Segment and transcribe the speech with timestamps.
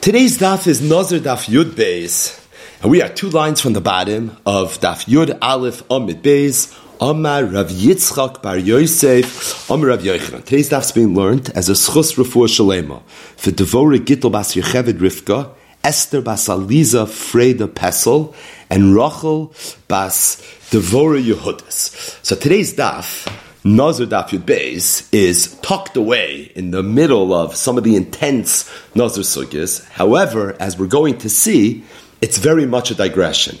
[0.00, 2.42] Today's daf is Nazir Daf Yud Beis,
[2.80, 6.74] and we are two lines from the bottom of Daf Yud Aleph Amid Beis.
[7.02, 10.42] Amar Rav Yitzchak Bar Yosef Amar Rav Yochanan.
[10.42, 13.02] Today's daf is being learned as a schus refuah shalema
[13.36, 15.50] for Devora Gittel Bas Yocheved Rivka,
[15.84, 18.34] Esther Bas Aliza Freda Pesel,
[18.70, 19.52] and Rachel
[19.86, 20.40] Bas
[20.70, 22.24] Devora Yehudis.
[22.24, 23.30] So today's daf
[23.62, 28.70] Nazir Daf Yud Beis is tucked away in the middle of some of the intense
[28.94, 29.86] Nazir sugyas.
[29.90, 31.84] However, as we're going to see,
[32.22, 33.58] it's very much a digression.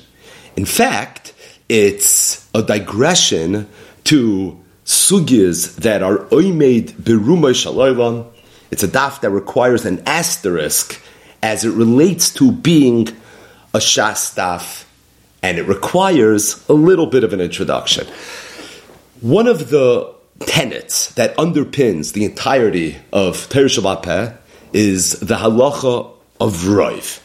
[0.56, 1.34] In fact,
[1.68, 3.68] it's a digression
[4.04, 8.26] to sugyas that are oimed berumay shaloylam.
[8.70, 10.98] It's a daf that requires an asterisk
[11.42, 13.08] as it relates to being
[13.74, 14.84] a shas daf,
[15.42, 18.06] and it requires a little bit of an introduction.
[19.20, 20.14] One of the
[20.46, 24.32] tenets that underpins the entirety of Peh
[24.72, 26.10] is the halacha
[26.40, 27.20] of roiv.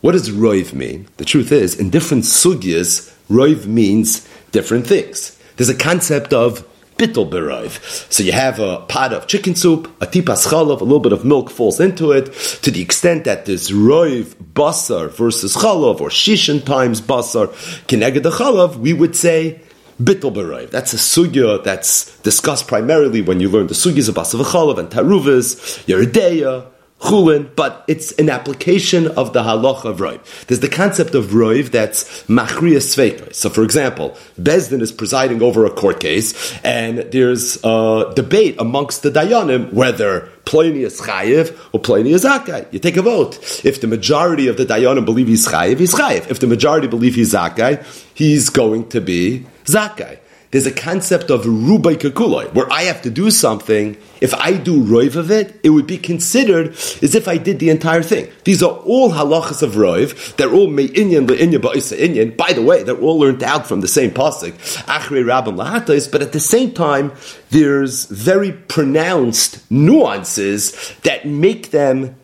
[0.00, 1.08] What does roiv mean?
[1.16, 5.36] The truth is, in different sugyas, roiv means different things.
[5.56, 6.64] There's a concept of
[6.98, 7.80] bittel beroiv.
[8.12, 11.24] So you have a pot of chicken soup, a tipas chalav, a little bit of
[11.24, 16.64] milk falls into it, to the extent that this roiv basar versus chalav, or shishan
[16.64, 17.48] times basar,
[17.88, 19.60] kineged the chalav, we would say
[20.04, 20.70] Beroiv.
[20.70, 25.84] That's a sugya that's discussed primarily when you learn the sugyas of Basavachalav and Taruvis,
[25.86, 26.66] Yoreh De'ah,
[27.02, 30.46] Chulin, but it's an application of the halacha of roiv.
[30.46, 33.34] There's the concept of roiv that's machriya sveikos.
[33.34, 39.02] So, for example, Bezdin is presiding over a court case, and there's a debate amongst
[39.02, 42.72] the dayanim whether Pliny is chayiv or Pliny is zakai.
[42.72, 43.36] You take a vote.
[43.64, 46.30] If the majority of the dayanim believe he's chayiv, he's chayiv.
[46.30, 50.18] If the majority believe he's zakai, he's going to be zakai
[50.52, 53.96] there's a concept of rubai kakuloi, where I have to do something.
[54.20, 56.68] If I do roiv of it, it would be considered
[57.02, 58.30] as if I did the entire thing.
[58.44, 60.36] These are all halachas of roiv.
[60.36, 62.36] They're all me'inyan le'inyan ba'isa inyan.
[62.36, 64.52] By the way, they're all learned out from the same pasuk,
[64.84, 67.12] achrei rabbim lahatais, but at the same time,
[67.48, 72.14] there's very pronounced nuances that make them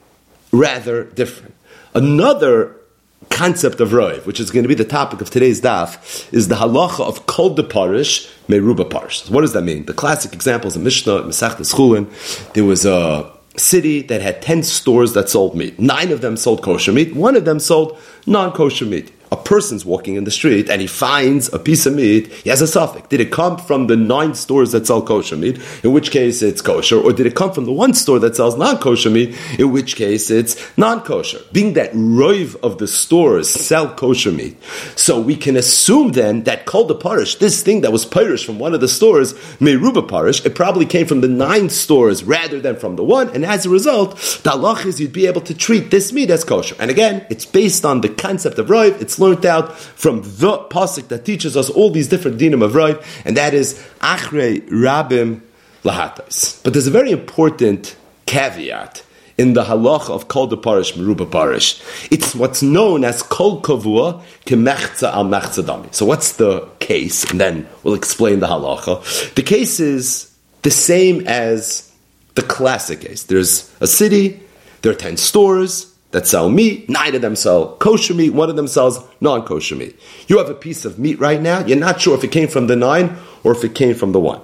[0.53, 1.55] rather different.
[1.95, 2.78] Another
[3.31, 6.57] concept of roiv, which is going to be the topic of today's daf, is the
[6.57, 9.29] halacha of kol de parish meruba parish.
[9.31, 9.87] What does that mean?
[9.87, 12.07] The classic examples of Mishnah, Masechta Schulin,
[12.55, 15.79] there was a city that had 10 stores that sold meat.
[15.79, 19.85] Nine of them sold kosher meat, one of them sold non kosher meat a person's
[19.85, 23.09] walking in the street and he finds a piece of meat, he has a suffix.
[23.09, 26.63] Did it come from the nine stores that sell kosher meat, in which case it's
[26.63, 29.73] kosher, or did it come from the one store that sells non kosher meat, in
[29.73, 31.41] which case it's non kosher?
[31.53, 34.57] Being that roiv of the stores sell kosher meat,
[34.97, 38.59] so we can assume then that called the parish, this thing that was parish from
[38.59, 42.77] one of the stores, meruba parish, it probably came from the nine stores rather than
[42.77, 46.13] from the one, and as a result, the is you'd be able to treat this
[46.13, 46.77] meat as kosher.
[46.79, 51.09] And again, it's based on the concept of roiv, it's learned out from the pasuk
[51.09, 55.41] that teaches us all these different dinim of right, and that is achrei rabim
[55.85, 56.63] lahatas.
[56.63, 57.97] But there's a very important
[58.27, 59.03] caveat
[59.39, 61.81] in the halach of kol de parish meruba parish.
[62.11, 65.95] It's what's known as kol kavua kemechza al dami.
[65.95, 67.31] So what's the case?
[67.31, 69.35] And then we'll explain the halacha.
[69.35, 71.91] The case is the same as
[72.35, 73.25] the classic case.
[73.25, 74.41] There's a city,
[74.83, 76.89] there are ten stores, that sell meat.
[76.89, 78.33] Nine of them sell kosher meat.
[78.33, 79.99] One of them sells non-kosher meat.
[80.27, 81.65] You have a piece of meat right now.
[81.65, 84.21] You're not sure if it came from the nine or if it came from the
[84.21, 84.41] one.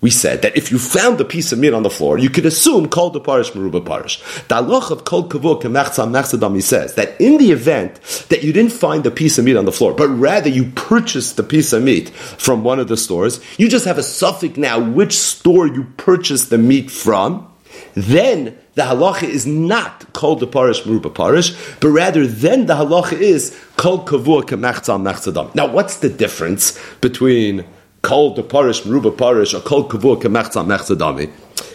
[0.00, 2.44] We said that if you found the piece of meat on the floor, you could
[2.44, 4.18] assume kol the parish meruba parish.
[4.48, 9.04] The halach of kol kavur kemechtzam says that in the event that you didn't find
[9.04, 12.08] the piece of meat on the floor, but rather you purchased the piece of meat
[12.08, 16.50] from one of the stores, you just have a suffix now which store you purchased
[16.50, 17.51] the meat from.
[17.94, 23.20] Then the halacha is not called the parish meruba parish, but rather then the halacha
[23.20, 25.54] is called kavua kemechtzal mechtzadam.
[25.54, 27.64] Now, what's the difference between
[28.02, 31.30] called the parish meruba parish or called kavua kemechtzal mechtzadami?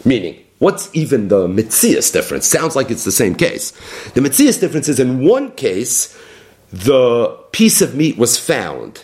[0.06, 2.48] Meaning, what's even the mitzias difference?
[2.48, 3.72] Sounds like it's the same case.
[4.12, 6.18] The mitzias difference is in one case,
[6.72, 9.04] the piece of meat was found.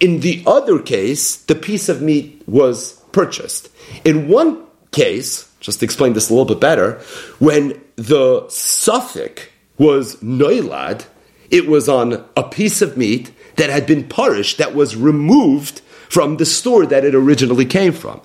[0.00, 3.68] In the other case, the piece of meat was purchased.
[4.04, 7.00] In one case, just to explain this a little bit better,
[7.38, 9.46] when the suffix
[9.78, 11.06] was noilad,
[11.50, 15.80] it was on a piece of meat that had been parished, that was removed
[16.10, 18.20] from the store that it originally came from.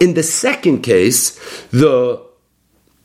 [0.00, 1.38] In the second case,
[1.70, 2.20] the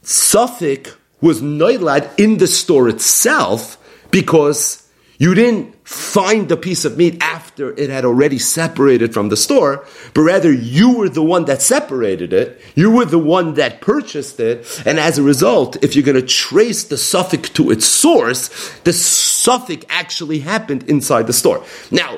[0.01, 3.77] suffix was noilad in the store itself
[4.09, 4.87] because
[5.19, 9.85] you didn't find the piece of meat after it had already separated from the store,
[10.15, 14.39] but rather you were the one that separated it, you were the one that purchased
[14.39, 18.49] it, and as a result, if you're going to trace the suffix to its source,
[18.79, 21.63] the suffix actually happened inside the store.
[21.91, 22.17] Now,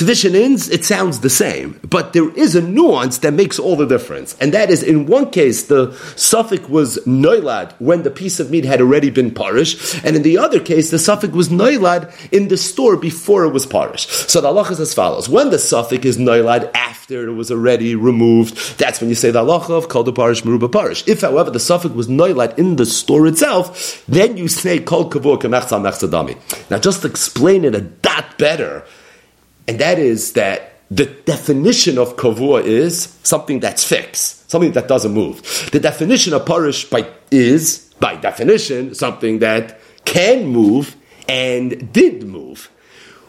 [0.00, 4.36] ins, it sounds the same, but there is a nuance that makes all the difference.
[4.40, 8.64] And that is, in one case, the suffix was noilad when the piece of meat
[8.64, 12.56] had already been parish, and in the other case, the suffix was noilad in the
[12.56, 14.06] store before it was parish.
[14.06, 15.28] So the halacha is as follows.
[15.28, 19.44] When the suffix is noilad after it was already removed, that's when you say the
[19.44, 21.06] halacha of kol parish, meruba parish.
[21.06, 25.38] If, however, the suffix was noilad in the store itself, then you say kol kavur
[25.38, 28.84] kemechza Now, just explain it a dot better,
[29.66, 35.12] and that is that the definition of kavua is something that's fixed, something that doesn't
[35.12, 35.70] move.
[35.72, 40.96] The definition of parish by, is, by definition, something that can move
[41.28, 42.70] and did move.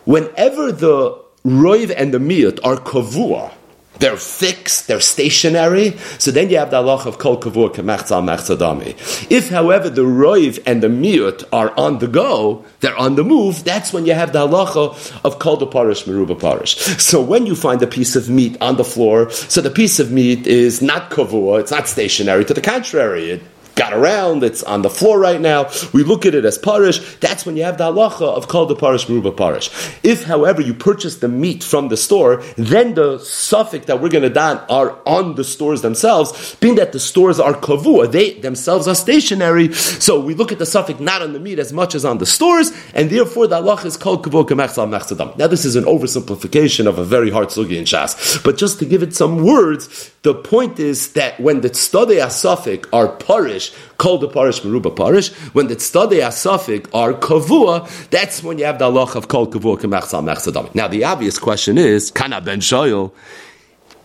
[0.04, 3.54] Whenever the roiv and the miyut are kavua,
[4.00, 5.98] they're fixed, they're stationary.
[6.18, 8.96] So then you have the Allah of kol kavur kemechza mechzadami.
[9.32, 13.64] If, however, the roiv and the miut are on the go, they're on the move,
[13.64, 16.76] that's when you have the halacha of kol parish meruba parish.
[16.76, 20.12] So when you find a piece of meat on the floor, so the piece of
[20.12, 22.46] meat is not kavur, it's not stationary.
[22.46, 23.42] To the contrary, it
[23.76, 25.70] got around, it's on the floor right now.
[25.94, 27.16] We look at it as parish.
[27.18, 29.70] That's when you have the halacha of called the parish, meruba parish.
[30.04, 34.24] If, however, you purchase the meat from the store, then the suffix that we're going
[34.24, 38.88] to don are on the stores themselves, being that the stores are kavua, they themselves
[38.88, 39.74] are stationary.
[39.74, 42.26] So we look at the suffix not on the meat as much as on the
[42.26, 45.38] stores, and therefore the halacha is called kavua kemechsal mechzadam.
[45.38, 48.86] Now this is an oversimplification of a very hard sugi in Shas, but just to
[48.86, 53.65] give it some words, the point is that when the tzadei asafik are parish,
[53.98, 58.80] called the parish meruba parish, when the tzadei asafik are kavua, that's when you have
[58.80, 60.74] the Allah of kol kavua kemachsal mechsadami.
[60.76, 63.12] Now the obvious question is, kana ben shoyel,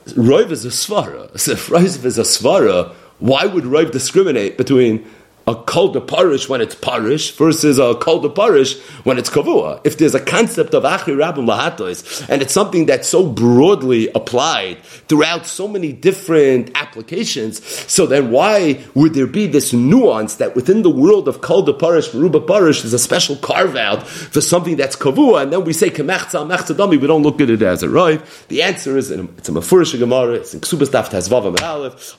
[0.06, 1.38] Roiv is a svara.
[1.38, 5.06] So if Roiv is a svara, why would Roiv discriminate between
[5.50, 9.80] a kol de parish when it's parish versus a kol de parish when it's kavua.
[9.84, 14.82] If there's a concept of achri rabbim lahatois, and it's something that's so broadly applied
[15.08, 20.82] throughout so many different applications, so then why would there be this nuance that within
[20.82, 24.76] the world of kol de parish, ruba parish, there's a special carve out for something
[24.76, 27.88] that's kavua, and then we say kemechza mechzadami, we don't look at it as a
[27.88, 28.22] right.
[28.48, 31.40] The answer is it's a mafurish gemara, it's in ksubas daf tazvav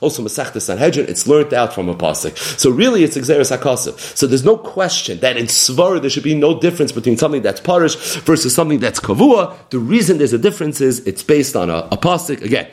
[0.02, 2.36] also masechta sanhedrin, it's learned out from a pasuk.
[2.58, 4.16] So really, it's Xeris.
[4.16, 7.60] So there's no question that in Svar there should be no difference between something that's
[7.60, 9.56] Parish versus something that's Kavua.
[9.70, 12.42] The reason there's a difference is it's based on a, a pasuk.
[12.42, 12.68] Again,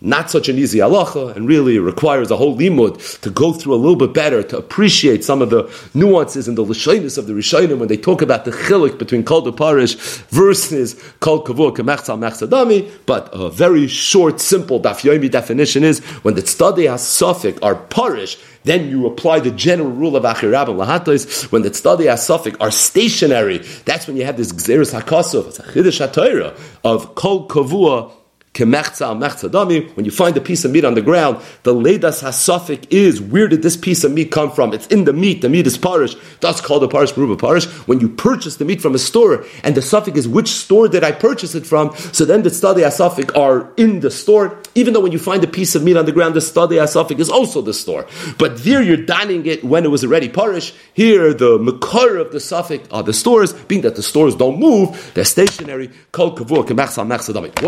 [0.00, 3.76] not such an easy halacha, and really requires a whole limud to go through a
[3.76, 7.78] little bit better to appreciate some of the nuances and the lishayness of the Rishonim
[7.78, 9.94] when they talk about the chilik between kol parish
[10.30, 12.90] versus kol kavur kemechzal mechzadami.
[13.06, 17.20] But a very short, simple daf definition is when the tzadei has
[17.62, 21.50] are parish, then you apply the general rule of Achirab and Lahatos.
[21.50, 25.62] When the study Asafik are stationary, that's when you have this Xeris HaKosov, it's a
[25.62, 28.12] Chiddush of Kol Kavua
[28.52, 33.46] when you find a piece of meat on the ground, the ledas hasafik is where
[33.46, 34.74] did this piece of meat come from?
[34.74, 35.40] It's in the meat.
[35.40, 36.16] The meat is parish.
[36.40, 37.66] That's called a parish meruba parish.
[37.86, 41.04] When you purchase the meat from a store, and the suffix is which store did
[41.04, 41.94] I purchase it from?
[42.12, 44.58] So then the study hasafik are in the store.
[44.74, 47.20] Even though when you find a piece of meat on the ground, the study hasafik
[47.20, 48.06] is also the store.
[48.36, 50.74] But there you're dining it when it was already parish.
[50.92, 55.12] Here the makar of the suffix are the stores, being that the stores don't move,
[55.14, 55.90] they're stationary.
[56.12, 56.36] What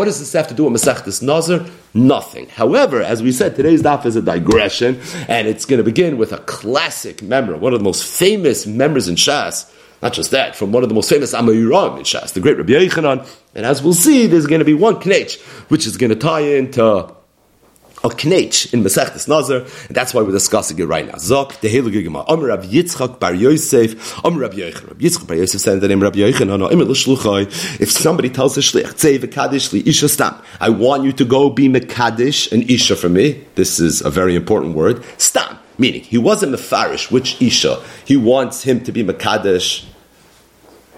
[0.05, 1.65] does this have to do Masechtas Nazar?
[1.93, 2.47] Nothing.
[2.49, 6.33] However, as we said, today's daf is a digression, and it's going to begin with
[6.33, 9.71] a classic member, one of the most famous members in Shas.
[10.01, 12.73] Not just that, from one of the most famous Amayuram in Shas, the great Rabbi
[12.73, 13.25] Yochanan.
[13.55, 15.39] And as we'll see, there's going to be one knech,
[15.69, 17.13] which is going to tie into
[18.03, 21.13] a knech in Masechtas Nazar, and that's why we're discussing it right now.
[21.13, 22.25] Zok the Heilige Gemara.
[22.27, 23.93] Amr Rav Yitzchak Bar Yosef.
[24.23, 24.87] Rav Yochanan.
[24.89, 26.59] Rav Yitzchak Bar Yosef the name Rav Yochanan.
[26.59, 27.79] No, Shluchai.
[27.79, 30.35] If somebody tells a shlich, Tzei v'kadish li isha stam.
[30.59, 33.45] I want you to go be mekadish an isha for me.
[33.55, 35.03] This is a very important word.
[35.17, 35.57] Stam.
[35.77, 37.81] Meaning, he wasn't mefarish, which isha.
[38.05, 39.85] He wants him to be mekadish.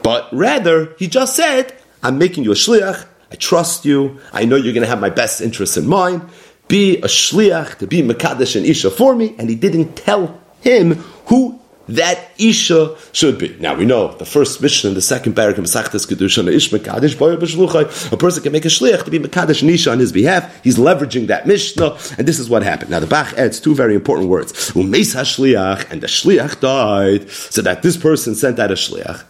[0.01, 3.07] But rather, he just said, I'm making you a shliach.
[3.31, 4.19] I trust you.
[4.33, 6.29] I know you're going to have my best interests in mind
[6.67, 10.95] be a shliach, to be Makadesh and Isha for me, and he didn't tell him
[11.27, 13.55] who that Isha should be.
[13.60, 17.15] Now we know the first mission and the second parak of Masachtas Kedusha Ish Mekadesh
[17.15, 18.12] B'Shluchai.
[18.12, 20.63] A person can make a shliach to be Mekadesh and Isha on his behalf.
[20.63, 22.89] He's leveraging that Mishnah, and this is what happened.
[22.89, 27.62] Now the Bach adds two very important words: Umeis HaShliach, and the Shliach died, so
[27.62, 29.24] that this person sent out a Shliach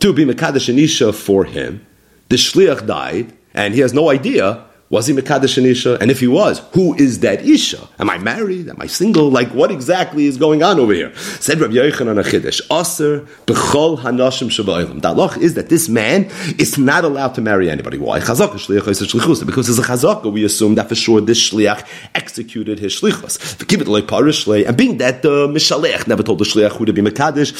[0.00, 1.86] to be Mekadesh Anisha for him.
[2.28, 5.98] The Shliach died, and he has no idea was he Mekadesh an Isha?
[6.00, 7.88] And if he was, who is that Isha?
[8.00, 8.68] Am I married?
[8.68, 9.30] Am I single?
[9.30, 11.14] Like, what exactly is going on over here?
[11.14, 15.00] Said Rabbi Yochanan Achidish, Aser b'chol hanashim shabayim.
[15.00, 16.24] The law is that this man
[16.58, 17.98] is not allowed to marry anybody.
[17.98, 18.18] Why?
[18.18, 22.92] Chazak shliach Because as a chazaka, we assume that for sure this shliach executed his
[22.92, 23.64] shlichus.
[23.68, 26.84] Give it like parish and being that the uh, mishalech never told the shliach who
[26.86, 27.54] to be Mekadesh.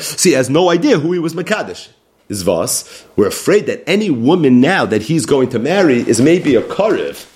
[0.00, 1.88] See, he has no idea who he was Mekadesh
[2.28, 3.04] is Vas.
[3.16, 7.26] We're afraid that any woman now that he's going to marry is maybe a Karev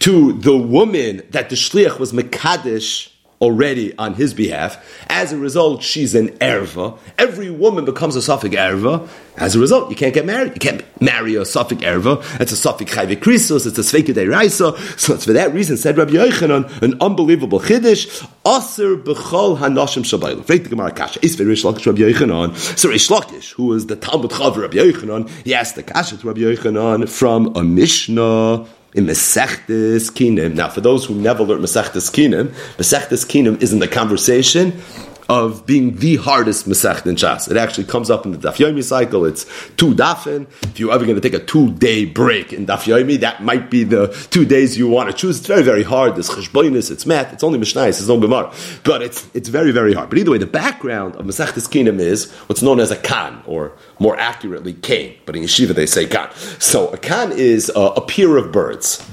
[0.00, 4.82] to the woman that the Shliach was Mekadesh already on his behalf.
[5.08, 6.98] As a result, she's an erva.
[7.18, 9.08] Every woman becomes a Suffolk erva.
[9.36, 10.54] As a result, you can't get married.
[10.54, 12.24] You can't marry a Suffolk erva.
[12.40, 13.66] It's a Suffolk chayvik krisos.
[13.66, 14.78] It's a sveke raisa.
[14.98, 18.26] So it's for that reason, said Rabbi Yochanan, an unbelievable chiddush.
[18.46, 20.46] Aser b'chol hanoshim shabayla.
[20.46, 21.20] Break the Gemara kasha.
[21.22, 22.56] Is Rabbi Yochanan.
[22.78, 26.26] So Rish Lakish, who was the Talmud Chav Rabbi Yochanan, he asked the kasha to
[26.26, 30.54] Rabbi Yochanan from a Mishnah in Mesechtes Kinim.
[30.54, 32.48] Now, for those who never learned Mesechtes Kinim,
[32.78, 34.72] Mesechtes Kinim is in the conversation
[35.28, 37.50] of being the hardest Masech in Shas.
[37.50, 39.24] It actually comes up in the Daf Yomi cycle.
[39.24, 39.44] It's
[39.76, 40.46] two dafin.
[40.62, 43.70] If you're ever going to take a two day break in Daf Yomi, that might
[43.70, 45.38] be the two days you want to choose.
[45.38, 46.14] It's very, very hard.
[46.14, 48.52] There's cheshbonis, it's math, it's only Mishnais, it's no Gemara.
[48.84, 50.10] But it's, it's very, very hard.
[50.10, 53.72] But either way, the background of Masechtes Kinim is what's known as a Khan, or
[53.98, 55.16] more accurately, Kane.
[55.26, 56.30] But in Yeshiva they say Khan.
[56.58, 59.04] So a Khan is a, a peer of birds.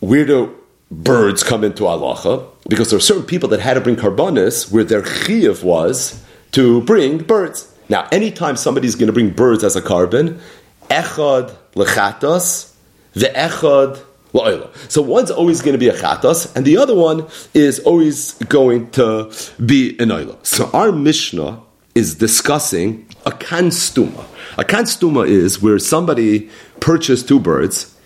[0.00, 0.54] Where do
[0.90, 4.84] birds come into halacha because there are certain people that had to bring karbanis where
[4.84, 6.22] their chiyuv was
[6.52, 7.72] to bring birds.
[7.88, 10.40] Now, anytime somebody's going to bring birds as a carbon,
[10.88, 12.74] echad lechatos,
[13.14, 14.04] the echad.
[14.88, 18.90] So one's always going to be a chatos, and the other one is always going
[18.90, 19.32] to
[19.64, 20.44] be an oila.
[20.46, 21.62] So our Mishnah
[21.94, 24.26] is discussing a kanstuma.
[24.58, 27.96] A kanstuma is where somebody purchased two birds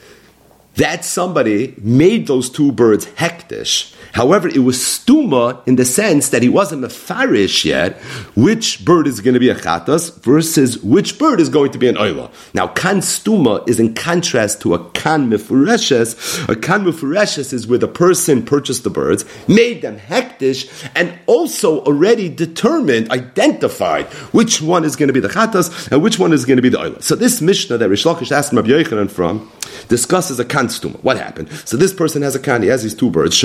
[0.76, 3.91] that somebody made those two birds hektish.
[4.12, 7.96] However, it was stuma in the sense that he wasn't a farish yet.
[8.34, 11.88] Which bird is going to be a chatas versus which bird is going to be
[11.88, 12.30] an oila?
[12.52, 16.48] Now, kan stuma is in contrast to a kan mifureshes.
[16.48, 21.82] A kan mifureshes is where the person purchased the birds, made them hektish, and also
[21.84, 26.44] already determined, identified which one is going to be the chatas and which one is
[26.44, 27.02] going to be the oila.
[27.02, 29.50] So this Mishnah that Rish Lakish asked Rabbi Yochanan from
[29.88, 31.02] discusses a kan stuma.
[31.02, 31.48] What happened?
[31.64, 33.36] So this person has a kan, he has these two birds.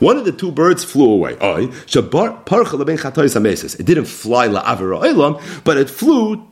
[0.00, 1.36] One of the two birds flew away.
[3.78, 6.46] It didn't fly la Aver Ilam, but it flew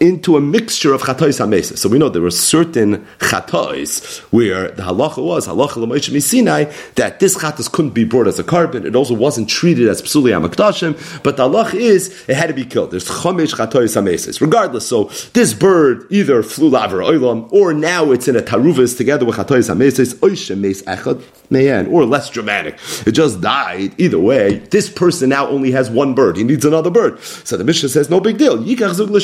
[0.00, 1.78] into a mixture of chatois hamesa.
[1.78, 7.20] So we know there were certain chatois where the halacha was halacha l'moish misinai that
[7.20, 8.84] this chatos couldn't be brought as a carbon.
[8.86, 11.22] It also wasn't treated as psuli amakdashim.
[11.22, 12.90] But the halacha is it had to be killed.
[12.90, 14.40] There's chomesh chatois hamesas.
[14.40, 19.24] Regardless, so this bird either flew laver oilam or now it's in a taruvis together
[19.24, 22.78] with chatois hamesas oishem mes echad meyan or less dramatic.
[23.06, 23.94] It just died.
[23.98, 26.36] Either way, this person now only has one bird.
[26.36, 27.20] He needs another bird.
[27.22, 28.58] So the Mishnah says no big deal.
[28.58, 29.14] Yikach zug.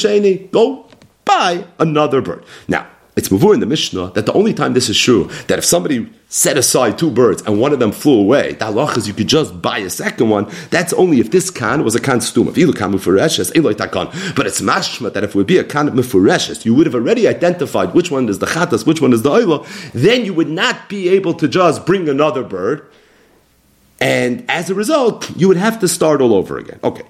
[0.61, 0.87] Go
[1.25, 2.45] buy another bird.
[2.69, 2.87] Now,
[3.17, 6.11] it's mavur in the Mishnah that the only time this is true, that if somebody
[6.29, 9.27] set aside two birds and one of them flew away, the halach is you could
[9.27, 10.47] just buy a second one.
[10.71, 12.55] That's only if this kan was a kan stum.
[12.55, 13.49] You kan mufureshes,
[14.37, 17.27] But it's mashma that if it would be a kan mufureshes, you would have already
[17.27, 19.67] identified which one is the chatas, which one is the oila.
[19.93, 22.87] Then you would not be able to just bring another bird.
[23.99, 26.81] And as a result, you would have to start all over again.
[26.85, 27.05] Okay.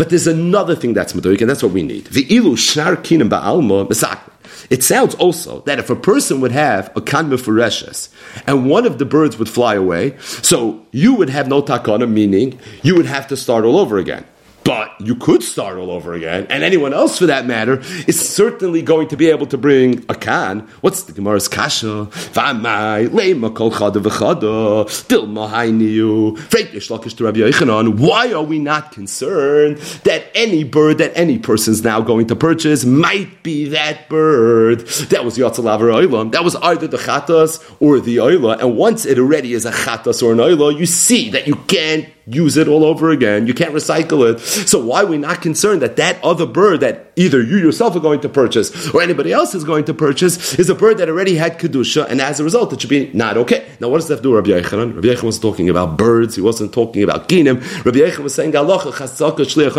[0.00, 2.06] But there's another thing that's medoik, and that's what we need.
[2.06, 3.86] Ve'ilu shar kinim ba'alma
[4.70, 8.08] It sounds also that if a person would have a kan mefureshes
[8.46, 12.58] and one of the birds would fly away, so you would have no takana, meaning
[12.82, 14.24] you would have to start all over again.
[14.64, 18.82] But you could start all over again, and anyone else for that matter is certainly
[18.82, 20.60] going to be able to bring a can.
[20.82, 22.06] What's the Gemara's kasha?
[22.34, 26.36] V'amai leima chada v'chada dilma hainiyu.
[26.38, 27.98] Freitish to Rabbi Yochanan.
[27.98, 32.36] Why are we not concerned that any bird that any person is now going to
[32.36, 38.00] purchase might be that bird that was Yatzalav or That was either the chatas or
[38.00, 41.46] the oila, and once it already is a chatas or an oila, you see that
[41.46, 43.46] you can't use it all over again.
[43.46, 44.40] You can't recycle it.
[44.40, 48.00] So why are we not concerned that that other bird that either you yourself are
[48.00, 51.34] going to purchase or anybody else is going to purchase is a bird that already
[51.34, 53.66] had kedusha, and as a result, it should be not okay.
[53.80, 54.94] Now, what does that do, Rabbi Yochanan?
[54.94, 56.34] Rabbi Yochanan was talking about birds.
[56.34, 57.60] He wasn't talking about kinim.
[57.84, 59.76] Rabbi Yochanan was saying halacha chasaka shliach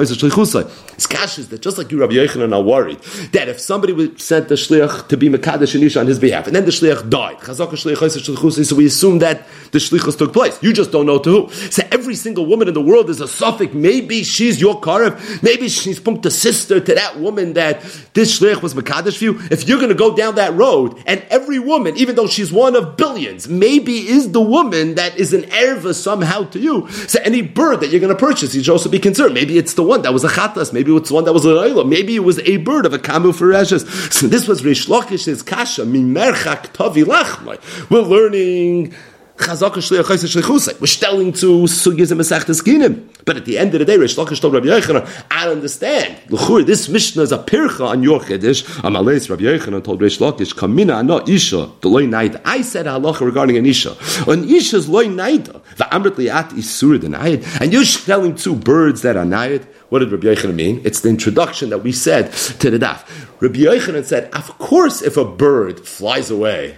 [1.37, 2.99] is that just like you, Rabbi Yochanan, are worried
[3.33, 6.55] that if somebody would send the shliach to be mekadesh and on his behalf, and
[6.55, 8.01] then the shliach died, chasaka shliach
[8.65, 10.61] so we assume that the shlichus took place.
[10.61, 11.51] You just don't know to who.
[11.71, 13.73] So every single single woman in the world is a suffix.
[13.73, 15.43] Maybe she's your karev.
[15.43, 17.81] Maybe she's punked a sister to that woman that
[18.13, 19.39] this shlich was makadosh for you.
[19.51, 22.77] If you're going to go down that road, and every woman, even though she's one
[22.77, 26.87] of billions, maybe is the woman that is an erva somehow to you.
[27.09, 29.33] So any bird that you're going to purchase, you should also be concerned.
[29.33, 30.71] Maybe it's the one that was a chatas.
[30.71, 31.85] Maybe it's the one that was a rayla.
[31.85, 33.33] Maybe it was a bird of a kamu
[34.13, 35.83] So this was Rish Lakish's kasha.
[37.89, 38.95] We're learning
[39.41, 40.99] Chazaka Shliach Chayse Shlichusay.
[41.01, 43.07] Telling to Sugis and Masechtas Kinim.
[43.25, 46.17] But at the end of the day, Rish Lakish told Rabbi Yochanan, I understand.
[46.29, 48.63] L'chur, this Mishnah is a pircha on your Chedish.
[48.81, 52.39] Amaleis Rabbi Yochanan told Rish Lakish, Kamina ana Isha, the loy naida.
[52.45, 53.91] I said a halacha regarding an Isha.
[54.27, 55.59] An Isha's loy naida.
[55.75, 57.61] Va'amrit li'at isur denayid.
[57.61, 59.65] And you're telling two birds that are nayid.
[59.89, 60.81] What did Rabbi Yochanan mean?
[60.83, 63.03] It's the introduction that we said to the daf.
[63.39, 66.77] Rabbi Yochanan said, of course if a bird flies away,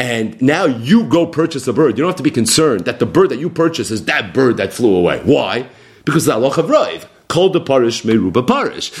[0.00, 1.98] and now you go purchase a bird.
[1.98, 4.56] You don't have to be concerned that the bird that you purchase is that bird
[4.56, 5.20] that flew away.
[5.24, 5.68] Why?
[6.06, 8.92] Because the Allah Raiv called the parish Meruba parish.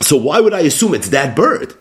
[0.00, 1.74] So why would I assume it's that bird?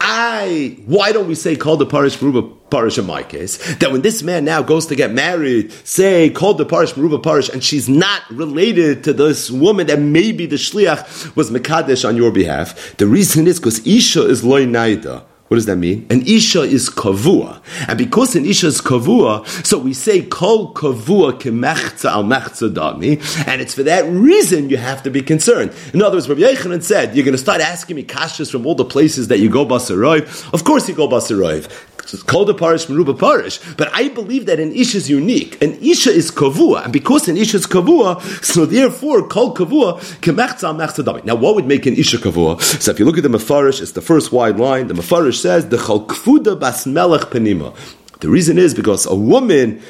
[0.00, 3.58] I why don't we say called the parish Meruba parish in my case?
[3.76, 7.50] That when this man now goes to get married, say called the parish Meruba parish,
[7.50, 12.32] and she's not related to this woman that maybe the shliach was mekadesh on your
[12.32, 12.96] behalf.
[12.96, 15.26] The reason is because Isha is loy naida.
[15.50, 16.06] What does that mean?
[16.10, 21.32] An isha is kavua, and because an isha is kavua, so we say kol kavua
[21.32, 25.72] al mechza dami, and it's for that reason you have to be concerned.
[25.92, 28.76] In other words, Rabbi Yochanan said, "You're going to start asking me kashas from all
[28.76, 30.54] the places that you go basaroiv.
[30.54, 31.68] Of course, you go basaroiv.
[32.02, 33.58] It's called a parish, meruba parish.
[33.76, 35.60] But I believe that an isha is unique.
[35.62, 40.74] An isha is kavua, and because an isha is kavua, so therefore, called kavua kemechza
[40.76, 41.24] mechza.
[41.24, 42.60] Now, what would make an isha kavua?
[42.60, 44.88] So, if you look at the mafarish, it's the first wide line.
[44.88, 47.76] The mafarish says the chalkfuda bas melech penima.
[48.20, 49.80] The reason is because a woman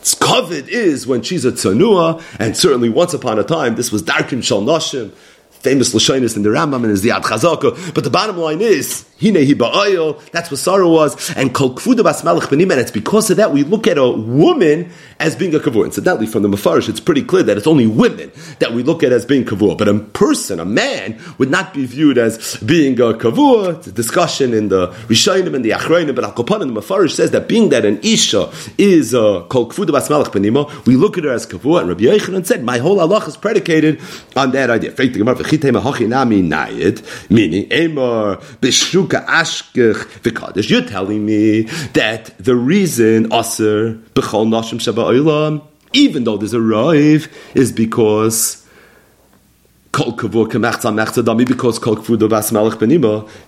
[0.00, 4.02] it's covered is when she's a tzanua, and certainly once upon a time this was
[4.02, 5.12] darkim shal nashim
[5.62, 7.94] famous Lashonis in the Rambam and is the Ad Chazaka.
[7.94, 12.02] But the bottom line is, Hine hi ba'ayil, that's what Sarah was, and Kol Kfuda
[12.02, 14.90] Bas Benim, and it's because of that we look at a woman
[15.22, 15.84] as being a kavur.
[15.84, 19.12] Incidentally, from the Mefarish, it's pretty clear that it's only women that we look at
[19.12, 19.78] as being kavur.
[19.78, 23.76] But a person, a man, would not be viewed as being a kavur.
[23.78, 27.30] It's a discussion in the Rishonim and the Achrayim, but Al Kopan the Mefarish says
[27.30, 31.24] that being that an Isha is uh, a Kol Kfuda Bas Malach we look at
[31.24, 34.00] her as kavur, and Rabbi Yochanan said, my whole Allah is predicated
[34.34, 34.90] on that idea.
[40.72, 45.11] You're telling me that the reason Aser B'Chol Nashim Shaba
[45.92, 48.61] even though there's a rive, is because
[49.92, 51.80] because.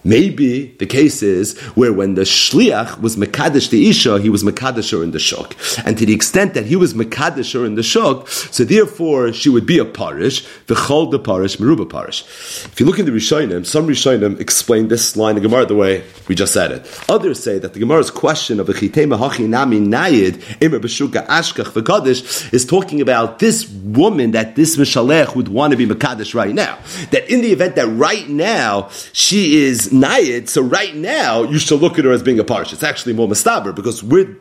[0.04, 5.02] Maybe the case is where when the shliach was mekadesh the isha, he was mekadesher
[5.02, 5.54] in the shok,
[5.86, 9.64] and to the extent that he was mekadesher in the shok, so therefore she would
[9.64, 12.24] be a parish, the chol the parish, meruba parish.
[12.66, 16.04] If you look in the Rishonim, some Rishonim explain this line of Gemara the way
[16.28, 17.04] we just said it.
[17.08, 22.52] Others say that the Gemara's question of the chitema hachi nami nayid imer b'shuka ashkach
[22.52, 26.78] is talking about this woman that this mishalech would want to be mekadesh right now.
[27.10, 31.80] That in the event that right now she is nayid, so right now you should
[31.80, 32.72] look at her as being a parish.
[32.72, 34.36] It's actually more mustaber because we're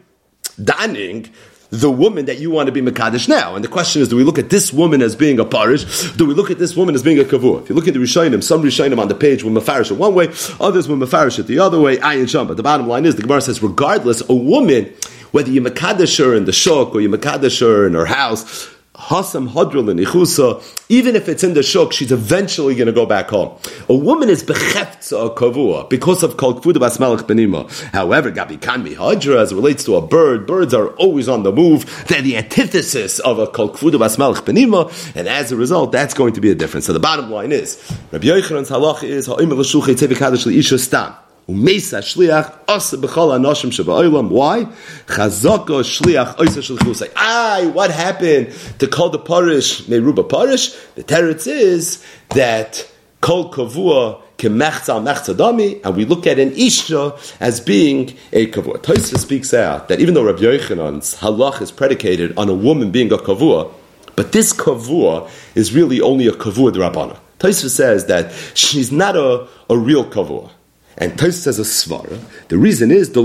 [0.57, 1.31] danning
[1.69, 3.55] the woman that you want to be Makadish now.
[3.55, 6.11] And the question is, do we look at this woman as being a parish?
[6.11, 7.63] Do we look at this woman as being a kavur?
[7.63, 10.13] If you look at the Rishonim, some Rishonim on the page were Mefarish it one
[10.13, 10.27] way,
[10.59, 12.47] others were Mefarish it the other way, Ayin.
[12.47, 14.93] But the bottom line is, the Gemara says, regardless, a woman,
[15.31, 19.49] whether you Makadish her in the shok or you Makadish her in her house, Hasam
[19.49, 23.29] Hadrul and Ichusa, even if it's in the shuk, she's eventually going to go back
[23.29, 23.57] home.
[23.89, 27.67] A woman is becheftza kavua because of kol kvuda bas melech benima.
[27.91, 32.05] However, gabi kanmi hadra, as relates to a bird, birds are always on the move.
[32.07, 36.13] They're the antithesis of a kol kvuda bas melech benima, and as a result, that's
[36.13, 36.85] going to be a difference.
[36.85, 41.15] So the bottom line is, Rabbi Yochanan's halach is ha'imel l'shuchay tevik hadash stam.
[41.47, 44.29] Shliach asa anoshim.
[44.29, 44.63] Why?
[45.07, 47.11] Chazaka shliach oisa shlichusay.
[47.15, 50.73] Ay, what happened to call the parish meruba parish?
[50.95, 52.89] The teretz is that
[53.21, 58.77] kol kavua kemechza mechza dami, and we look at an isha as being a kavua.
[58.81, 63.11] Toisa speaks out that even though Rabbi Yochanan's halach is predicated on a woman being
[63.11, 63.71] a kavua,
[64.15, 67.19] but this kavua is really only a kavua drabana.
[67.39, 70.49] Toisa says that she's not a, a real kavua.
[70.97, 72.19] And Tais says a svara.
[72.49, 73.23] The reason is the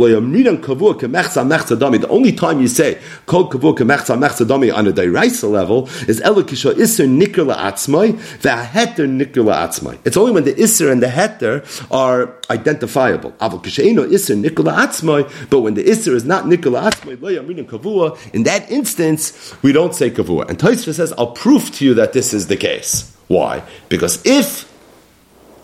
[1.98, 6.20] The only time you say kol kavur kemechza mechza dami on a deraisa level is
[6.20, 9.98] elokisha iser nikla atzmai v'aheter nikla atzmai.
[10.04, 13.32] It's only when the iser and the heter are identifiable.
[13.32, 17.66] Aval kisheino iser nikla atzmai, but when the iser is not nikla atzmai lo yamrinim
[17.66, 18.16] kavua.
[18.32, 20.48] In that instance, we don't say kavua.
[20.48, 23.62] And Tais says, "I'll prove to you that this is the case." Why?
[23.90, 24.64] Because if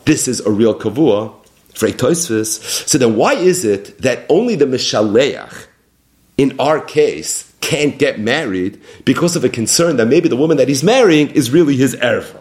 [0.04, 1.32] this is a real kavua,
[1.74, 5.66] so then why is it that only the Mishaleach,
[6.36, 10.68] in our case, can't get married because of a concern that maybe the woman that
[10.68, 12.40] he's marrying is really his erfa?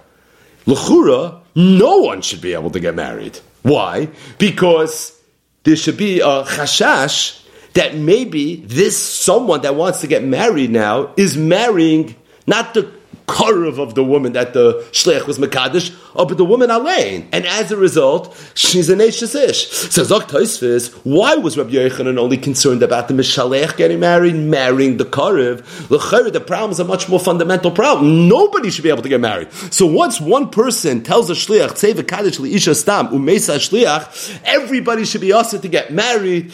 [0.65, 3.39] L'chura, no one should be able to get married.
[3.63, 4.09] Why?
[4.37, 5.19] Because
[5.63, 7.43] there should be a chashash
[7.73, 12.15] that maybe this someone that wants to get married now is marrying
[12.45, 12.91] not the
[13.27, 17.45] karev of the woman that the shliach was mekadosh, oh, but the woman alain, and
[17.45, 19.69] as a result, she's an eishes ish.
[19.69, 24.97] So Zok Toisvis, why was Rabbi Yochanan only concerned about the mishalech getting married, marrying
[24.97, 25.63] the karev?
[25.87, 28.27] The problem is a much more fundamental problem.
[28.27, 29.51] Nobody should be able to get married.
[29.71, 35.21] So once one person tells a shliach, tzei v'kadosh liisha stam umesa shliach, everybody should
[35.21, 36.51] be asked to get married.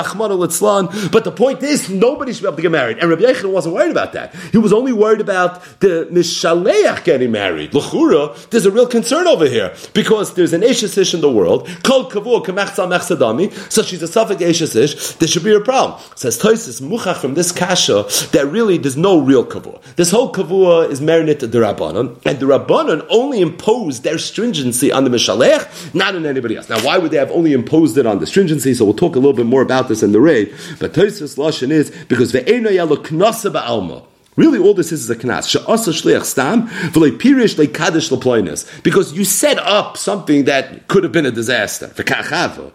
[0.00, 3.52] Rachman But the point is, nobody should be able to get married, and Rabbi Yochanan
[3.52, 4.34] wasn't worried about that.
[4.52, 7.74] He was only worried about the Mishaleach getting married.
[7.74, 11.68] L'chura, there's a real concern over here because there's an Eshesish in the world.
[11.82, 13.52] called kavur kemechza mechsadami.
[13.70, 15.18] So she's a suffix Eshesish.
[15.18, 16.00] There should be a problem.
[16.14, 19.80] Says Toisis Muchach from this kasha that really there's no real kavur.
[19.96, 24.92] This whole kavur is merited to the Rabbanon, and the Rabbanon only imposed their stringency
[24.92, 26.68] on the Mishaleach, not on anybody else.
[26.68, 28.74] Now, why would they have only imposed it on the stringency?
[28.74, 30.54] So we'll talk a little bit more about this in the raid.
[30.78, 34.04] But Toisis Lashon is because ve'eno yalo knasa ba'alma.
[34.36, 35.46] Really, all this is is a knas.
[35.46, 38.64] Shliach stam pirish le'kadosh l'ploinus.
[38.82, 41.88] Because you set up something that could have been a disaster.
[41.88, 42.70] Le'konsu.